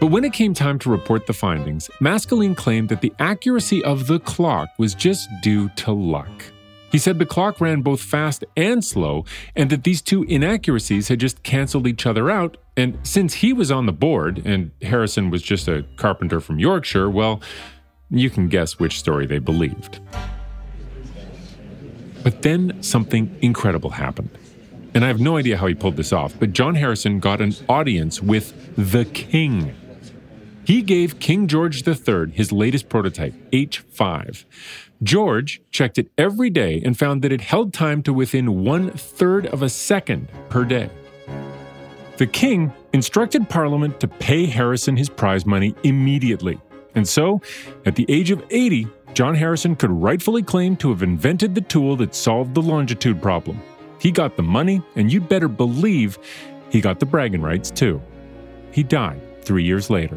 But 0.00 0.10
when 0.10 0.24
it 0.24 0.32
came 0.32 0.52
time 0.52 0.80
to 0.80 0.90
report 0.90 1.26
the 1.28 1.32
findings, 1.32 1.88
Maskelyne 2.00 2.56
claimed 2.56 2.88
that 2.88 3.00
the 3.00 3.12
accuracy 3.20 3.84
of 3.84 4.08
the 4.08 4.18
clock 4.18 4.68
was 4.76 4.96
just 4.96 5.28
due 5.42 5.68
to 5.76 5.92
luck. 5.92 6.51
He 6.92 6.98
said 6.98 7.18
the 7.18 7.24
clock 7.24 7.58
ran 7.58 7.80
both 7.80 8.02
fast 8.02 8.44
and 8.54 8.84
slow, 8.84 9.24
and 9.56 9.70
that 9.70 9.82
these 9.82 10.02
two 10.02 10.24
inaccuracies 10.24 11.08
had 11.08 11.20
just 11.20 11.42
canceled 11.42 11.86
each 11.86 12.04
other 12.04 12.30
out. 12.30 12.58
And 12.76 12.98
since 13.02 13.34
he 13.34 13.54
was 13.54 13.70
on 13.70 13.86
the 13.86 13.92
board 13.92 14.42
and 14.44 14.72
Harrison 14.82 15.30
was 15.30 15.42
just 15.42 15.66
a 15.68 15.86
carpenter 15.96 16.38
from 16.38 16.58
Yorkshire, 16.58 17.08
well, 17.08 17.40
you 18.10 18.28
can 18.28 18.48
guess 18.48 18.78
which 18.78 18.98
story 18.98 19.24
they 19.26 19.38
believed. 19.38 20.00
But 22.22 22.42
then 22.42 22.82
something 22.82 23.36
incredible 23.40 23.90
happened. 23.90 24.28
And 24.94 25.02
I 25.02 25.08
have 25.08 25.18
no 25.18 25.38
idea 25.38 25.56
how 25.56 25.66
he 25.68 25.74
pulled 25.74 25.96
this 25.96 26.12
off, 26.12 26.38
but 26.38 26.52
John 26.52 26.74
Harrison 26.74 27.20
got 27.20 27.40
an 27.40 27.54
audience 27.70 28.22
with 28.22 28.76
the 28.76 29.06
king. 29.06 29.74
He 30.72 30.80
gave 30.80 31.20
King 31.20 31.48
George 31.48 31.86
III 31.86 32.30
his 32.32 32.50
latest 32.50 32.88
prototype, 32.88 33.34
H5. 33.52 34.46
George 35.02 35.60
checked 35.70 35.98
it 35.98 36.10
every 36.16 36.48
day 36.48 36.80
and 36.82 36.98
found 36.98 37.20
that 37.20 37.30
it 37.30 37.42
held 37.42 37.74
time 37.74 38.02
to 38.04 38.12
within 38.14 38.64
one 38.64 38.90
third 38.92 39.44
of 39.44 39.60
a 39.60 39.68
second 39.68 40.30
per 40.48 40.64
day. 40.64 40.88
The 42.16 42.26
king 42.26 42.72
instructed 42.94 43.50
Parliament 43.50 44.00
to 44.00 44.08
pay 44.08 44.46
Harrison 44.46 44.96
his 44.96 45.10
prize 45.10 45.44
money 45.44 45.74
immediately. 45.82 46.58
And 46.94 47.06
so, 47.06 47.42
at 47.84 47.94
the 47.94 48.06
age 48.08 48.30
of 48.30 48.42
80, 48.48 48.88
John 49.12 49.34
Harrison 49.34 49.76
could 49.76 49.90
rightfully 49.90 50.42
claim 50.42 50.76
to 50.76 50.88
have 50.88 51.02
invented 51.02 51.54
the 51.54 51.60
tool 51.60 51.96
that 51.96 52.14
solved 52.14 52.54
the 52.54 52.62
longitude 52.62 53.20
problem. 53.20 53.60
He 54.00 54.10
got 54.10 54.38
the 54.38 54.42
money, 54.42 54.80
and 54.96 55.12
you'd 55.12 55.28
better 55.28 55.48
believe 55.48 56.18
he 56.70 56.80
got 56.80 56.98
the 56.98 57.04
bragging 57.04 57.42
rights 57.42 57.70
too. 57.70 58.00
He 58.70 58.82
died 58.82 59.20
three 59.42 59.64
years 59.64 59.90
later. 59.90 60.16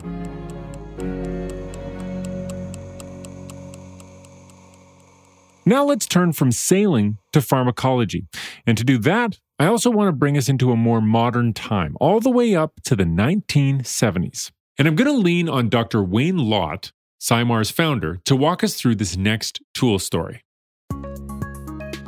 Now 5.67 5.83
let's 5.83 6.05
turn 6.05 6.31
from 6.33 6.51
sailing 6.51 7.17
to 7.33 7.41
pharmacology. 7.41 8.27
And 8.67 8.77
to 8.77 8.83
do 8.83 8.99
that, 8.99 9.39
I 9.57 9.65
also 9.65 9.89
want 9.89 10.09
to 10.09 10.11
bring 10.11 10.37
us 10.37 10.47
into 10.47 10.71
a 10.71 10.75
more 10.75 11.01
modern 11.01 11.53
time, 11.53 11.97
all 11.99 12.19
the 12.19 12.29
way 12.29 12.55
up 12.55 12.73
to 12.83 12.95
the 12.95 13.03
1970s. 13.03 14.51
And 14.77 14.87
I'm 14.87 14.95
going 14.95 15.09
to 15.09 15.17
lean 15.17 15.49
on 15.49 15.69
Dr. 15.69 16.03
Wayne 16.03 16.37
Lautt, 16.37 16.91
SciMar's 17.19 17.71
founder, 17.71 18.19
to 18.25 18.35
walk 18.35 18.63
us 18.63 18.75
through 18.75 18.95
this 18.95 19.17
next 19.17 19.59
tool 19.73 19.97
story. 19.97 20.43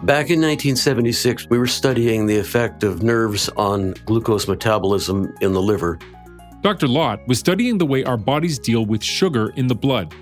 Back 0.04 0.30
in 0.30 0.39
1976, 0.39 1.48
we 1.50 1.58
were 1.58 1.65
studying 1.65 2.28
the 2.28 2.38
effect 2.38 2.84
of 2.84 3.02
nerves 3.02 3.50
on 3.58 3.96
glucose 4.06 4.48
metabolism 4.48 5.34
in 5.41 5.54
the 5.54 5.62
liver. 5.62 5.98
Dr. 6.62 6.88
Lautt 6.88 7.28
was 7.28 7.39
studying 7.39 7.80
the 7.80 7.88
way 7.88 8.04
our 8.04 8.17
bodies 8.17 8.60
deal 8.60 8.86
with 8.86 9.04
sugar 9.04 9.50
in 9.56 9.65
the 9.65 9.76
blood. 9.76 10.13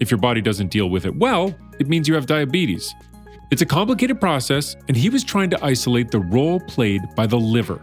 If 0.00 0.10
your 0.10 0.18
body 0.18 0.40
doesn't 0.40 0.70
deal 0.70 0.90
with 0.90 1.04
it 1.04 1.16
well, 1.16 1.54
it 1.78 1.88
means 1.88 2.08
you 2.08 2.14
have 2.14 2.26
diabetes. 2.26 2.94
It's 3.50 3.62
a 3.62 3.66
complicated 3.66 4.20
process, 4.20 4.76
and 4.88 4.96
he 4.96 5.08
was 5.08 5.24
trying 5.24 5.50
to 5.50 5.64
isolate 5.64 6.10
the 6.10 6.20
role 6.20 6.60
played 6.60 7.02
by 7.16 7.26
the 7.26 7.38
liver. 7.38 7.82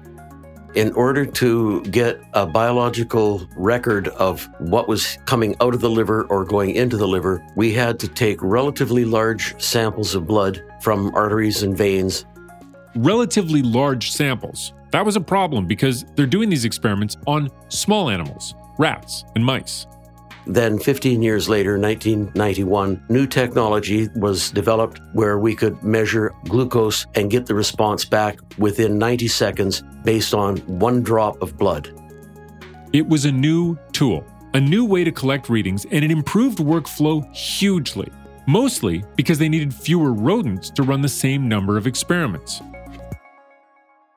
In 0.75 0.91
order 0.93 1.25
to 1.25 1.81
get 1.83 2.21
a 2.33 2.45
biological 2.45 3.47
record 3.55 4.09
of 4.09 4.47
what 4.59 4.87
was 4.87 5.17
coming 5.25 5.55
out 5.61 5.73
of 5.73 5.81
the 5.81 5.89
liver 5.89 6.23
or 6.25 6.43
going 6.45 6.75
into 6.75 6.97
the 6.97 7.07
liver, 7.07 7.45
we 7.55 7.73
had 7.73 7.97
to 8.01 8.07
take 8.07 8.41
relatively 8.41 9.05
large 9.05 9.59
samples 9.61 10.15
of 10.15 10.27
blood 10.27 10.61
from 10.81 11.15
arteries 11.15 11.63
and 11.63 11.77
veins. 11.77 12.25
Relatively 12.95 13.61
large 13.61 14.11
samples. 14.11 14.73
That 14.91 15.05
was 15.05 15.15
a 15.15 15.21
problem 15.21 15.65
because 15.65 16.05
they're 16.15 16.25
doing 16.25 16.49
these 16.49 16.65
experiments 16.65 17.17
on 17.25 17.49
small 17.69 18.09
animals, 18.09 18.53
rats 18.77 19.25
and 19.35 19.43
mice. 19.43 19.87
Then, 20.47 20.77
15 20.77 21.23
years 21.23 21.49
later, 21.49 21.79
1991, 21.79 23.03
new 23.09 23.25
technology 23.25 24.09
was 24.15 24.51
developed 24.51 25.01
where 25.13 25.39
we 25.39 25.55
could 25.55 25.81
measure 25.83 26.33
glucose 26.47 27.07
and 27.15 27.31
get 27.31 27.47
the 27.47 27.55
response 27.55 28.05
back 28.05 28.37
within 28.59 28.99
90 28.99 29.27
seconds 29.27 29.83
based 30.03 30.35
on 30.35 30.57
one 30.79 31.01
drop 31.01 31.41
of 31.41 31.57
blood. 31.57 31.89
It 32.93 33.07
was 33.07 33.25
a 33.25 33.31
new 33.31 33.77
tool, 33.91 34.23
a 34.53 34.59
new 34.59 34.85
way 34.85 35.03
to 35.03 35.11
collect 35.11 35.49
readings, 35.49 35.85
and 35.91 36.05
it 36.05 36.11
improved 36.11 36.59
workflow 36.59 37.25
hugely, 37.35 38.09
mostly 38.47 39.03
because 39.15 39.39
they 39.39 39.49
needed 39.49 39.73
fewer 39.73 40.13
rodents 40.13 40.69
to 40.71 40.83
run 40.83 41.01
the 41.01 41.09
same 41.09 41.49
number 41.49 41.75
of 41.75 41.87
experiments. 41.87 42.61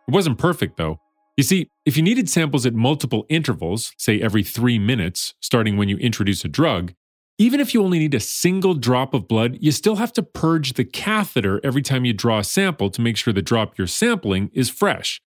It 0.07 0.13
wasn't 0.13 0.39
perfect, 0.39 0.77
though. 0.77 1.01
You 1.39 1.45
see, 1.45 1.71
if 1.89 1.97
you 1.97 2.03
needed 2.03 2.29
samples 2.29 2.67
at 2.67 2.75
multiple 2.75 3.25
intervals, 3.31 3.95
say 3.97 4.21
every 4.21 4.43
three 4.43 4.79
minutes, 4.79 5.33
starting 5.41 5.79
when 5.79 5.89
you 5.89 5.97
introduce 5.97 6.45
a 6.45 6.49
drug, 6.49 6.93
even 7.39 7.61
if 7.61 7.73
you 7.73 7.83
only 7.83 7.99
need 7.99 8.13
a 8.13 8.21
single 8.21 8.75
drop 8.75 9.15
of 9.15 9.27
blood, 9.27 9.57
you 9.59 9.73
still 9.73 9.97
have 9.97 10.13
to 10.13 10.23
purge 10.23 10.75
the 10.75 10.85
catheter 10.85 11.63
every 11.65 11.81
time 11.81 12.05
you 12.05 12.13
draw 12.13 12.41
a 12.41 12.45
sample 12.45 12.91
to 12.91 13.01
make 13.01 13.17
sure 13.17 13.33
the 13.33 13.41
drop 13.41 13.79
you're 13.79 13.87
sampling 13.87 14.51
is 14.53 14.69
fresh. 14.69 15.23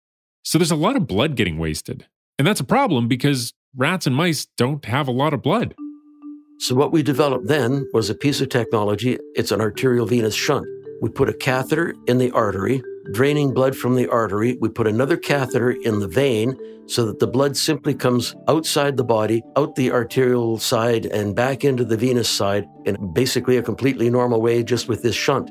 So 0.43 0.57
there's 0.57 0.69
a 0.69 0.75
lot 0.75 0.97
of 0.97 1.07
blood 1.07 1.37
getting 1.37 1.57
wasted. 1.57 2.07
And 2.37 2.45
that's 2.45 2.59
a 2.59 2.65
problem 2.65 3.07
because 3.07 3.53
rats 3.73 4.05
and 4.05 4.13
mice 4.13 4.45
don't 4.57 4.83
have 4.83 5.07
a 5.07 5.11
lot 5.11 5.33
of 5.33 5.41
blood. 5.41 5.75
So, 6.59 6.75
what 6.75 6.91
we 6.91 7.03
developed 7.03 7.47
then 7.47 7.87
was 7.93 8.09
a 8.09 8.15
piece 8.15 8.41
of 8.41 8.49
technology. 8.49 9.17
It's 9.33 9.53
an 9.53 9.61
arterial 9.61 10.05
venous 10.05 10.35
shunt. 10.35 10.67
We 11.01 11.09
put 11.09 11.29
a 11.29 11.33
catheter 11.33 11.95
in 12.07 12.17
the 12.17 12.31
artery, 12.31 12.83
draining 13.13 13.53
blood 13.53 13.75
from 13.75 13.95
the 13.95 14.09
artery. 14.09 14.57
We 14.59 14.69
put 14.69 14.87
another 14.87 15.17
catheter 15.17 15.71
in 15.71 15.99
the 15.99 16.07
vein 16.07 16.57
so 16.87 17.05
that 17.05 17.19
the 17.19 17.27
blood 17.27 17.55
simply 17.55 17.93
comes 17.93 18.35
outside 18.47 18.97
the 18.97 19.03
body, 19.03 19.43
out 19.55 19.75
the 19.75 19.91
arterial 19.91 20.57
side, 20.57 21.05
and 21.05 21.35
back 21.35 21.63
into 21.63 21.85
the 21.85 21.97
venous 21.97 22.27
side 22.27 22.65
in 22.85 23.13
basically 23.13 23.57
a 23.57 23.63
completely 23.63 24.09
normal 24.09 24.41
way, 24.41 24.63
just 24.63 24.87
with 24.87 25.03
this 25.03 25.15
shunt. 25.15 25.49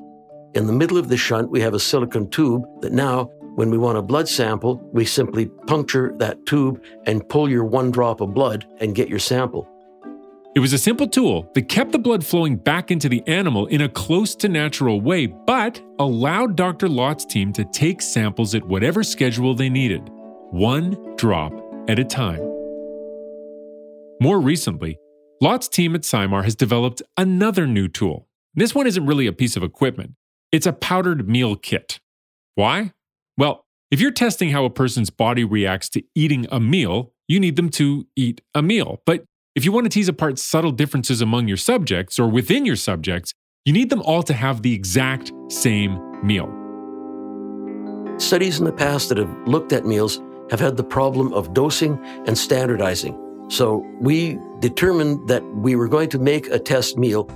In 0.55 0.67
the 0.67 0.73
middle 0.73 0.99
of 0.99 1.09
the 1.09 1.17
shunt, 1.17 1.51
we 1.51 1.61
have 1.61 1.75
a 1.75 1.81
silicon 1.81 2.29
tube 2.31 2.65
that 2.81 2.93
now, 2.93 3.31
when 3.55 3.71
we 3.71 3.79
want 3.79 3.99
a 3.99 4.03
blood 4.03 4.29
sample, 4.29 4.81
we 4.93 5.05
simply 5.05 5.47
puncture 5.67 6.13
that 6.19 6.45
tube 6.47 6.83
and 7.07 7.29
pull 7.29 7.49
your 7.49 7.65
one 7.65 7.91
drop 7.91 8.21
of 8.21 8.35
blood 8.35 8.67
and 8.81 8.95
get 8.95 9.09
your 9.09 9.19
sample. 9.19 9.69
It 10.57 10.61
was 10.61 10.73
a 10.73 10.79
simple 10.79 11.07
tool 11.07 11.51
that 11.55 11.69
kept 11.69 11.93
the 11.93 11.99
blood 11.99 12.25
flowing 12.25 12.57
back 12.57 12.91
into 12.91 13.09
the 13.09 13.23
animal 13.27 13.67
in 13.67 13.83
a 13.83 13.89
close 13.89 14.35
to 14.37 14.49
natural 14.49 15.01
way, 15.01 15.27
but 15.27 15.81
allowed 15.99 16.57
Dr. 16.57 16.89
Lautt's 16.89 17.27
team 17.27 17.53
to 17.53 17.65
take 17.67 18.01
samples 18.01 18.55
at 18.55 18.65
whatever 18.65 19.03
schedule 19.03 19.55
they 19.55 19.69
needed, 19.69 20.09
one 20.51 21.15
drop 21.17 21.53
at 21.87 21.99
a 21.99 22.05
time. 22.05 22.41
More 24.21 24.41
recently, 24.41 24.99
Lautt's 25.41 25.69
team 25.69 25.95
at 25.95 26.01
SciMar 26.01 26.43
has 26.43 26.57
developed 26.57 27.03
another 27.17 27.67
new 27.67 27.87
tool. 27.87 28.27
This 28.55 28.75
one 28.75 28.87
isn't 28.87 29.07
really 29.07 29.27
a 29.27 29.33
piece 29.33 29.57
of 29.57 29.63
equipment, 29.63 30.15
it's 30.51 30.67
a 30.67 30.73
powdered 30.73 31.29
meal 31.29 31.57
kit. 31.57 32.01
Why? 32.55 32.95
Well, 33.37 33.67
if 33.91 34.01
you're 34.01 34.11
testing 34.11 34.51
how 34.51 34.65
a 34.65 34.71
person's 34.71 35.11
body 35.11 35.45
reacts 35.45 35.89
to 35.91 36.03
eating 36.15 36.47
a 36.51 36.59
meal, 36.59 37.13
you 37.29 37.39
need 37.39 37.57
them 37.57 37.69
to 37.71 38.07
eat 38.17 38.41
a 38.55 38.63
meal. 38.63 39.03
But 39.07 39.25
if 39.59 39.65
you 39.65 39.73
want 39.73 39.85
to 39.87 39.91
tease 39.91 40.09
apart 40.09 40.39
subtle 40.39 40.71
differences 40.71 41.21
among 41.21 41.49
your 41.49 41.57
subjects 41.57 42.17
or 42.17 42.29
within 42.29 42.65
your 42.65 42.77
subjects, 42.77 43.35
you 43.65 43.73
need 43.73 43.91
them 43.91 44.01
all 44.03 44.23
to 44.23 44.33
have 44.33 44.63
the 44.63 44.73
exact 44.73 45.33
same 45.49 45.99
meal. 46.25 46.47
Studies 48.19 48.61
in 48.61 48.65
the 48.65 48.73
past 48.73 49.09
that 49.09 49.19
have 49.19 49.49
looked 49.49 49.73
at 49.73 49.85
meals 49.85 50.23
have 50.53 50.61
had 50.61 50.77
the 50.77 50.85
problem 50.85 51.33
of 51.33 51.55
dosing 51.55 51.99
and 52.29 52.39
standardizing. 52.39 53.19
So 53.49 53.85
we 54.01 54.39
determined 54.61 55.27
that 55.29 55.45
we 55.57 55.75
were 55.75 55.89
going 55.89 56.11
to 56.11 56.21
make 56.21 56.47
a 56.51 56.61
test 56.61 56.97
meal. 56.97 57.29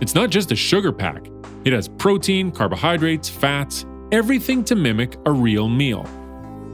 It's 0.00 0.14
not 0.14 0.30
just 0.30 0.52
a 0.52 0.56
sugar 0.56 0.92
pack, 0.92 1.26
it 1.64 1.72
has 1.72 1.88
protein, 1.88 2.52
carbohydrates, 2.52 3.28
fats, 3.28 3.84
everything 4.12 4.62
to 4.62 4.76
mimic 4.76 5.16
a 5.26 5.32
real 5.32 5.68
meal. 5.68 6.06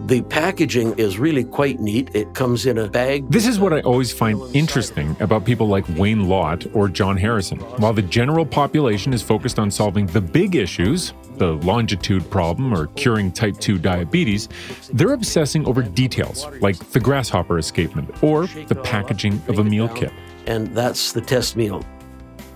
The 0.06 0.22
packaging 0.22 0.96
is 0.96 1.18
really 1.18 1.42
quite 1.42 1.80
neat. 1.80 2.10
It 2.14 2.32
comes 2.32 2.66
in 2.66 2.78
a 2.78 2.88
bag. 2.88 3.28
This 3.30 3.46
is 3.46 3.58
what 3.58 3.72
I 3.72 3.80
always 3.80 4.12
find 4.12 4.40
interesting 4.54 5.16
about 5.18 5.44
people 5.44 5.66
like 5.66 5.84
Wayne 5.96 6.28
Lautt 6.28 6.66
or 6.72 6.88
John 6.88 7.16
Harrison. 7.16 7.58
While 7.58 7.92
the 7.92 8.02
general 8.02 8.46
population 8.46 9.12
is 9.12 9.22
focused 9.22 9.58
on 9.58 9.70
solving 9.70 10.06
the 10.06 10.20
big 10.20 10.54
issues, 10.54 11.12
the 11.36 11.54
longitude 11.54 12.30
problem 12.30 12.72
or 12.72 12.86
curing 12.88 13.32
type 13.32 13.58
2 13.58 13.78
diabetes, 13.78 14.48
they're 14.92 15.14
obsessing 15.14 15.66
over 15.66 15.82
details 15.82 16.46
like 16.60 16.78
the 16.90 17.00
grasshopper 17.00 17.58
escapement 17.58 18.22
or 18.22 18.46
the 18.46 18.76
packaging 18.76 19.42
of 19.48 19.58
a 19.58 19.64
meal 19.64 19.88
kit. 19.88 20.12
And 20.46 20.68
that's 20.68 21.12
the 21.12 21.20
test 21.20 21.56
meal. 21.56 21.84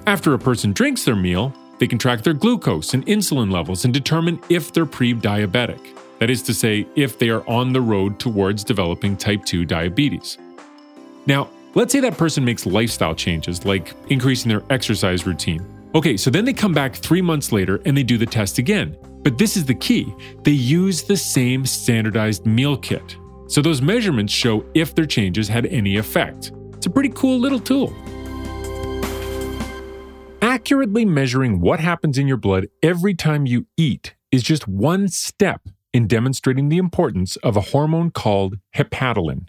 After 0.06 0.32
a 0.34 0.38
person 0.38 0.72
drinks 0.72 1.04
their 1.04 1.16
meal, 1.16 1.52
they 1.78 1.88
can 1.88 1.98
track 1.98 2.22
their 2.22 2.34
glucose 2.34 2.94
and 2.94 3.04
insulin 3.06 3.50
levels 3.50 3.84
and 3.84 3.92
determine 3.92 4.40
if 4.48 4.72
they're 4.72 4.86
pre 4.86 5.12
diabetic. 5.12 5.98
That 6.22 6.30
is 6.30 6.42
to 6.42 6.54
say, 6.54 6.86
if 6.94 7.18
they 7.18 7.30
are 7.30 7.44
on 7.48 7.72
the 7.72 7.80
road 7.80 8.20
towards 8.20 8.62
developing 8.62 9.16
type 9.16 9.44
2 9.44 9.64
diabetes. 9.64 10.38
Now, 11.26 11.50
let's 11.74 11.90
say 11.90 11.98
that 11.98 12.16
person 12.16 12.44
makes 12.44 12.64
lifestyle 12.64 13.12
changes 13.12 13.64
like 13.64 13.92
increasing 14.08 14.48
their 14.48 14.62
exercise 14.70 15.26
routine. 15.26 15.66
Okay, 15.96 16.16
so 16.16 16.30
then 16.30 16.44
they 16.44 16.52
come 16.52 16.72
back 16.72 16.94
three 16.94 17.22
months 17.22 17.50
later 17.50 17.82
and 17.84 17.96
they 17.96 18.04
do 18.04 18.18
the 18.18 18.24
test 18.24 18.58
again. 18.58 18.96
But 19.24 19.36
this 19.36 19.56
is 19.56 19.64
the 19.64 19.74
key 19.74 20.14
they 20.44 20.52
use 20.52 21.02
the 21.02 21.16
same 21.16 21.66
standardized 21.66 22.46
meal 22.46 22.76
kit. 22.76 23.16
So 23.48 23.60
those 23.60 23.82
measurements 23.82 24.32
show 24.32 24.64
if 24.74 24.94
their 24.94 25.06
changes 25.06 25.48
had 25.48 25.66
any 25.66 25.96
effect. 25.96 26.52
It's 26.74 26.86
a 26.86 26.90
pretty 26.90 27.10
cool 27.16 27.40
little 27.40 27.58
tool. 27.58 27.92
Accurately 30.40 31.04
measuring 31.04 31.58
what 31.58 31.80
happens 31.80 32.16
in 32.16 32.28
your 32.28 32.36
blood 32.36 32.68
every 32.80 33.14
time 33.14 33.44
you 33.44 33.66
eat 33.76 34.14
is 34.30 34.44
just 34.44 34.68
one 34.68 35.08
step 35.08 35.62
in 35.92 36.06
demonstrating 36.06 36.68
the 36.68 36.78
importance 36.78 37.36
of 37.36 37.56
a 37.56 37.60
hormone 37.60 38.10
called 38.10 38.58
hepatalin. 38.74 39.48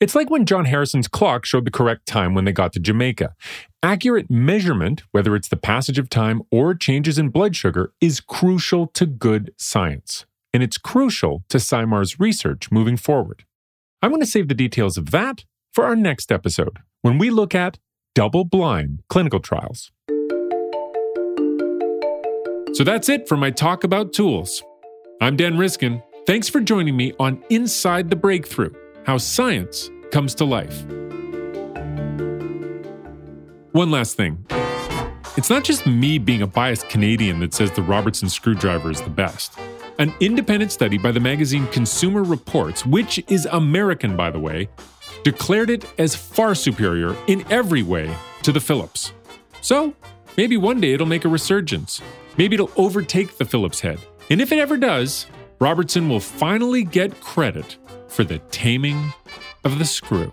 It's 0.00 0.14
like 0.14 0.30
when 0.30 0.46
John 0.46 0.64
Harrison's 0.64 1.08
clock 1.08 1.44
showed 1.44 1.66
the 1.66 1.70
correct 1.70 2.06
time 2.06 2.34
when 2.34 2.46
they 2.46 2.52
got 2.52 2.72
to 2.72 2.80
Jamaica. 2.80 3.34
Accurate 3.82 4.30
measurement, 4.30 5.02
whether 5.10 5.36
it's 5.36 5.48
the 5.48 5.58
passage 5.58 5.98
of 5.98 6.08
time 6.08 6.40
or 6.50 6.74
changes 6.74 7.18
in 7.18 7.28
blood 7.28 7.54
sugar, 7.54 7.92
is 8.00 8.20
crucial 8.20 8.86
to 8.88 9.04
good 9.04 9.52
science. 9.58 10.24
And 10.54 10.62
it's 10.62 10.78
crucial 10.78 11.44
to 11.50 11.58
SciMar's 11.58 12.18
research 12.18 12.70
moving 12.70 12.96
forward. 12.96 13.44
I'm 14.02 14.10
going 14.10 14.22
to 14.22 14.26
save 14.26 14.48
the 14.48 14.54
details 14.54 14.96
of 14.96 15.10
that 15.10 15.44
for 15.74 15.84
our 15.84 15.96
next 15.96 16.32
episode 16.32 16.78
when 17.02 17.18
we 17.18 17.28
look 17.28 17.54
at 17.54 17.78
double 18.14 18.44
blind 18.44 19.02
clinical 19.10 19.38
trials. 19.38 19.92
So 22.72 22.84
that's 22.84 23.08
it 23.08 23.28
for 23.28 23.36
my 23.36 23.50
talk 23.50 23.84
about 23.84 24.14
tools. 24.14 24.62
I'm 25.22 25.36
Dan 25.36 25.58
Riskin. 25.58 26.02
Thanks 26.26 26.48
for 26.48 26.62
joining 26.62 26.96
me 26.96 27.12
on 27.20 27.44
Inside 27.50 28.08
the 28.08 28.16
Breakthrough. 28.16 28.72
how 29.04 29.18
science 29.18 29.90
comes 30.12 30.34
to 30.36 30.46
life. 30.46 30.82
One 33.72 33.90
last 33.90 34.16
thing. 34.16 34.46
It's 35.36 35.50
not 35.50 35.62
just 35.62 35.86
me 35.86 36.16
being 36.16 36.40
a 36.40 36.46
biased 36.46 36.88
Canadian 36.88 37.38
that 37.40 37.52
says 37.52 37.70
the 37.72 37.82
Robertson 37.82 38.30
screwdriver 38.30 38.90
is 38.90 39.02
the 39.02 39.10
best. 39.10 39.58
An 39.98 40.14
independent 40.20 40.72
study 40.72 40.96
by 40.96 41.12
the 41.12 41.20
magazine 41.20 41.66
Consumer 41.66 42.22
Reports, 42.22 42.86
which 42.86 43.22
is 43.28 43.46
American 43.52 44.16
by 44.16 44.30
the 44.30 44.40
way, 44.40 44.70
declared 45.22 45.68
it 45.68 45.84
as 45.98 46.14
far 46.14 46.54
superior 46.54 47.14
in 47.26 47.44
every 47.50 47.82
way 47.82 48.10
to 48.42 48.52
the 48.52 48.60
Phillips. 48.60 49.12
So, 49.60 49.94
maybe 50.38 50.56
one 50.56 50.80
day 50.80 50.94
it'll 50.94 51.06
make 51.06 51.26
a 51.26 51.28
resurgence. 51.28 52.00
Maybe 52.38 52.54
it'll 52.54 52.72
overtake 52.76 53.36
the 53.36 53.44
Phillips 53.44 53.80
head. 53.80 53.98
And 54.30 54.40
if 54.40 54.52
it 54.52 54.60
ever 54.60 54.76
does, 54.76 55.26
Robertson 55.58 56.08
will 56.08 56.20
finally 56.20 56.84
get 56.84 57.20
credit 57.20 57.76
for 58.06 58.22
the 58.22 58.38
taming 58.50 59.12
of 59.64 59.80
the 59.80 59.84
screw. 59.84 60.32